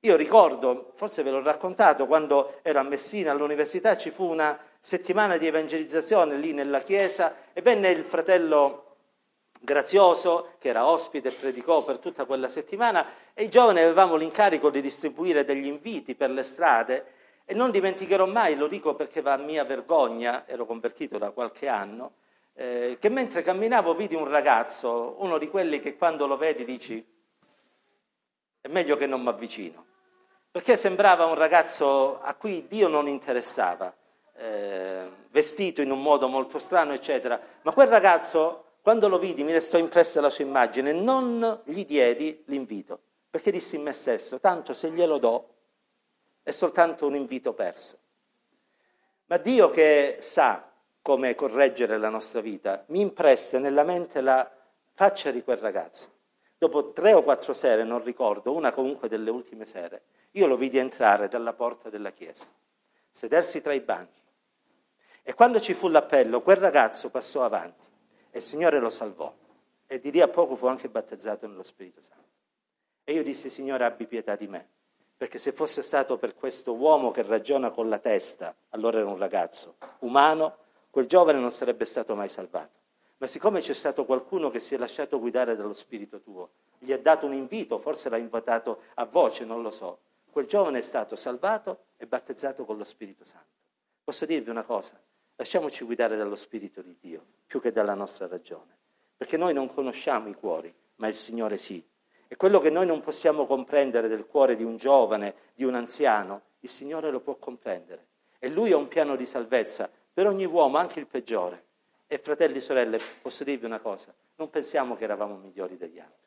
Io 0.00 0.16
ricordo, 0.16 0.90
forse 0.96 1.22
ve 1.22 1.30
l'ho 1.30 1.40
raccontato, 1.40 2.08
quando 2.08 2.58
ero 2.62 2.80
a 2.80 2.82
Messina 2.82 3.30
all'università 3.30 3.96
ci 3.96 4.10
fu 4.10 4.24
una 4.24 4.58
settimana 4.80 5.36
di 5.36 5.46
evangelizzazione 5.46 6.34
lì 6.34 6.52
nella 6.52 6.80
chiesa 6.80 7.36
e 7.52 7.62
venne 7.62 7.90
il 7.90 8.02
fratello 8.02 8.86
Grazioso 9.60 10.54
che 10.58 10.68
era 10.68 10.88
ospite 10.88 11.28
e 11.28 11.32
predicò 11.32 11.84
per 11.84 11.98
tutta 11.98 12.24
quella 12.24 12.48
settimana 12.48 13.06
e 13.34 13.44
i 13.44 13.48
giovani 13.48 13.80
avevamo 13.80 14.16
l'incarico 14.16 14.68
di 14.68 14.80
distribuire 14.80 15.44
degli 15.44 15.66
inviti 15.66 16.16
per 16.16 16.30
le 16.30 16.42
strade 16.42 17.12
e 17.50 17.54
non 17.54 17.70
dimenticherò 17.70 18.26
mai, 18.26 18.56
lo 18.56 18.66
dico 18.66 18.94
perché 18.94 19.22
va 19.22 19.32
a 19.32 19.38
mia 19.38 19.64
vergogna, 19.64 20.46
ero 20.46 20.66
convertito 20.66 21.16
da 21.16 21.30
qualche 21.30 21.66
anno, 21.66 22.12
eh, 22.52 22.98
che 23.00 23.08
mentre 23.08 23.40
camminavo 23.40 23.94
vidi 23.94 24.14
un 24.14 24.28
ragazzo, 24.28 25.14
uno 25.20 25.38
di 25.38 25.48
quelli 25.48 25.80
che 25.80 25.96
quando 25.96 26.26
lo 26.26 26.36
vedi 26.36 26.66
dici 26.66 27.02
è 28.60 28.68
meglio 28.68 28.98
che 28.98 29.06
non 29.06 29.22
mi 29.22 29.28
avvicino, 29.28 29.82
perché 30.50 30.76
sembrava 30.76 31.24
un 31.24 31.36
ragazzo 31.36 32.20
a 32.20 32.34
cui 32.34 32.66
Dio 32.68 32.86
non 32.86 33.08
interessava. 33.08 33.96
Eh, 34.36 35.08
vestito 35.30 35.80
in 35.80 35.90
un 35.90 36.02
modo 36.02 36.28
molto 36.28 36.58
strano, 36.58 36.92
eccetera. 36.92 37.40
Ma 37.62 37.72
quel 37.72 37.88
ragazzo, 37.88 38.64
quando 38.82 39.08
lo 39.08 39.18
vidi, 39.18 39.42
mi 39.42 39.52
restò 39.52 39.78
impressa 39.78 40.20
la 40.20 40.28
sua 40.28 40.44
immagine, 40.44 40.92
non 40.92 41.62
gli 41.64 41.86
diedi 41.86 42.42
l'invito, 42.48 43.00
perché 43.30 43.50
dissi 43.50 43.76
in 43.76 43.84
me 43.84 43.92
stesso, 43.92 44.38
tanto 44.38 44.74
se 44.74 44.90
glielo 44.90 45.18
do, 45.18 45.48
è 46.48 46.52
soltanto 46.52 47.06
un 47.06 47.14
invito 47.14 47.52
perso. 47.52 47.98
Ma 49.26 49.36
Dio 49.36 49.68
che 49.68 50.16
sa 50.20 50.72
come 51.02 51.34
correggere 51.34 51.98
la 51.98 52.08
nostra 52.08 52.40
vita, 52.40 52.84
mi 52.88 53.02
impresse 53.02 53.58
nella 53.58 53.84
mente 53.84 54.22
la 54.22 54.50
faccia 54.94 55.30
di 55.30 55.42
quel 55.42 55.58
ragazzo. 55.58 56.08
Dopo 56.56 56.92
tre 56.92 57.12
o 57.12 57.22
quattro 57.22 57.52
sere, 57.52 57.84
non 57.84 58.02
ricordo, 58.02 58.54
una 58.54 58.72
comunque 58.72 59.08
delle 59.08 59.28
ultime 59.28 59.66
sere, 59.66 60.04
io 60.30 60.46
lo 60.46 60.56
vidi 60.56 60.78
entrare 60.78 61.28
dalla 61.28 61.52
porta 61.52 61.90
della 61.90 62.12
chiesa, 62.12 62.46
sedersi 63.10 63.60
tra 63.60 63.74
i 63.74 63.80
banchi. 63.80 64.22
E 65.22 65.34
quando 65.34 65.60
ci 65.60 65.74
fu 65.74 65.88
l'appello, 65.88 66.40
quel 66.40 66.56
ragazzo 66.56 67.10
passò 67.10 67.44
avanti 67.44 67.88
e 68.30 68.38
il 68.38 68.42
Signore 68.42 68.78
lo 68.78 68.88
salvò. 68.88 69.30
E 69.86 70.00
di 70.00 70.10
lì 70.10 70.22
a 70.22 70.28
poco 70.28 70.56
fu 70.56 70.64
anche 70.64 70.88
battezzato 70.88 71.46
nello 71.46 71.62
Spirito 71.62 72.00
Santo. 72.00 72.28
E 73.04 73.12
io 73.12 73.22
dissi, 73.22 73.50
Signore, 73.50 73.84
abbi 73.84 74.06
pietà 74.06 74.34
di 74.34 74.46
me, 74.46 74.68
perché 75.18 75.38
se 75.38 75.50
fosse 75.50 75.82
stato 75.82 76.16
per 76.16 76.36
questo 76.36 76.74
uomo 76.74 77.10
che 77.10 77.22
ragiona 77.22 77.72
con 77.72 77.88
la 77.88 77.98
testa, 77.98 78.54
allora 78.68 78.98
era 78.98 79.08
un 79.08 79.18
ragazzo 79.18 79.74
umano, 79.98 80.58
quel 80.90 81.06
giovane 81.06 81.40
non 81.40 81.50
sarebbe 81.50 81.84
stato 81.84 82.14
mai 82.14 82.28
salvato. 82.28 82.76
Ma 83.18 83.26
siccome 83.26 83.58
c'è 83.58 83.74
stato 83.74 84.04
qualcuno 84.04 84.48
che 84.48 84.60
si 84.60 84.76
è 84.76 84.78
lasciato 84.78 85.18
guidare 85.18 85.56
dallo 85.56 85.72
Spirito 85.72 86.20
tuo, 86.20 86.50
gli 86.78 86.92
ha 86.92 86.98
dato 86.98 87.26
un 87.26 87.34
invito, 87.34 87.80
forse 87.80 88.08
l'ha 88.08 88.16
invitato 88.16 88.82
a 88.94 89.04
voce, 89.06 89.44
non 89.44 89.60
lo 89.60 89.72
so, 89.72 89.98
quel 90.30 90.46
giovane 90.46 90.78
è 90.78 90.82
stato 90.82 91.16
salvato 91.16 91.86
e 91.96 92.06
battezzato 92.06 92.64
con 92.64 92.76
lo 92.76 92.84
Spirito 92.84 93.24
Santo. 93.24 93.46
Posso 94.04 94.24
dirvi 94.24 94.50
una 94.50 94.62
cosa? 94.62 95.00
Lasciamoci 95.34 95.84
guidare 95.84 96.16
dallo 96.16 96.36
Spirito 96.36 96.80
di 96.80 96.96
Dio 97.00 97.24
più 97.44 97.60
che 97.60 97.72
dalla 97.72 97.94
nostra 97.94 98.28
ragione, 98.28 98.76
perché 99.16 99.36
noi 99.36 99.52
non 99.52 99.66
conosciamo 99.66 100.28
i 100.28 100.34
cuori, 100.34 100.72
ma 100.96 101.08
il 101.08 101.14
Signore 101.14 101.56
sì. 101.56 101.84
E 102.28 102.36
quello 102.36 102.60
che 102.60 102.70
noi 102.70 102.86
non 102.86 103.00
possiamo 103.00 103.46
comprendere 103.46 104.06
del 104.06 104.26
cuore 104.26 104.54
di 104.54 104.62
un 104.62 104.76
giovane, 104.76 105.34
di 105.54 105.64
un 105.64 105.74
anziano, 105.74 106.42
il 106.60 106.68
Signore 106.68 107.10
lo 107.10 107.20
può 107.20 107.36
comprendere. 107.36 108.06
E 108.38 108.48
Lui 108.48 108.70
ha 108.72 108.76
un 108.76 108.86
piano 108.86 109.16
di 109.16 109.24
salvezza 109.24 109.90
per 110.12 110.26
ogni 110.26 110.44
uomo, 110.44 110.76
anche 110.76 111.00
il 111.00 111.06
peggiore. 111.06 111.64
E 112.06 112.18
fratelli 112.18 112.58
e 112.58 112.60
sorelle, 112.60 113.00
posso 113.20 113.44
dirvi 113.44 113.66
una 113.66 113.80
cosa, 113.80 114.14
non 114.36 114.48
pensiamo 114.50 114.96
che 114.96 115.04
eravamo 115.04 115.36
migliori 115.36 115.76
degli 115.76 115.98
altri, 115.98 116.26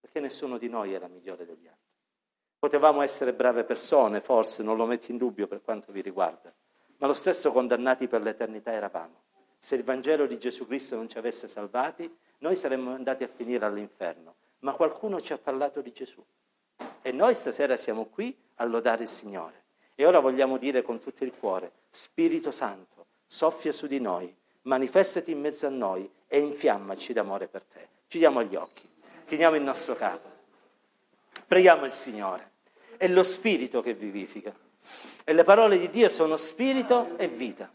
perché 0.00 0.20
nessuno 0.20 0.58
di 0.58 0.68
noi 0.68 0.92
era 0.92 1.08
migliore 1.08 1.46
degli 1.46 1.66
altri. 1.66 1.84
Potevamo 2.58 3.00
essere 3.00 3.32
brave 3.32 3.64
persone, 3.64 4.20
forse, 4.20 4.62
non 4.62 4.76
lo 4.76 4.84
metto 4.84 5.10
in 5.10 5.16
dubbio 5.16 5.46
per 5.46 5.62
quanto 5.62 5.92
vi 5.92 6.02
riguarda, 6.02 6.52
ma 6.98 7.06
lo 7.06 7.14
stesso 7.14 7.52
condannati 7.52 8.06
per 8.06 8.22
l'eternità 8.22 8.72
eravamo. 8.72 9.22
Se 9.58 9.76
il 9.76 9.84
Vangelo 9.84 10.26
di 10.26 10.38
Gesù 10.38 10.66
Cristo 10.66 10.96
non 10.96 11.08
ci 11.08 11.16
avesse 11.16 11.48
salvati, 11.48 12.14
noi 12.38 12.54
saremmo 12.54 12.92
andati 12.92 13.24
a 13.24 13.28
finire 13.28 13.64
all'inferno, 13.64 14.34
ma 14.60 14.72
qualcuno 14.72 15.20
ci 15.20 15.32
ha 15.32 15.38
parlato 15.38 15.80
di 15.80 15.92
Gesù. 15.92 16.24
E 17.02 17.12
noi 17.12 17.34
stasera 17.34 17.76
siamo 17.76 18.06
qui 18.06 18.36
a 18.56 18.64
lodare 18.64 19.04
il 19.04 19.08
Signore. 19.08 19.64
E 19.94 20.04
ora 20.04 20.18
vogliamo 20.18 20.58
dire 20.58 20.82
con 20.82 21.00
tutto 21.00 21.24
il 21.24 21.32
cuore, 21.32 21.72
Spirito 21.90 22.50
Santo, 22.50 23.06
soffia 23.26 23.72
su 23.72 23.86
di 23.86 24.00
noi, 24.00 24.34
manifestati 24.62 25.30
in 25.30 25.40
mezzo 25.40 25.66
a 25.66 25.70
noi 25.70 26.10
e 26.26 26.38
infiammaci 26.38 27.12
d'amore 27.12 27.48
per 27.48 27.64
te. 27.64 27.88
Chiudiamo 28.08 28.42
gli 28.42 28.56
occhi, 28.56 28.88
chiniamo 29.24 29.56
il 29.56 29.62
nostro 29.62 29.94
capo, 29.94 30.28
preghiamo 31.46 31.84
il 31.84 31.92
Signore. 31.92 32.52
È 32.96 33.08
lo 33.08 33.22
Spirito 33.22 33.80
che 33.80 33.94
vivifica. 33.94 34.54
E 35.24 35.32
le 35.32 35.42
parole 35.42 35.78
di 35.78 35.90
Dio 35.90 36.08
sono 36.08 36.36
spirito 36.36 37.16
e 37.18 37.28
vita. 37.28 37.70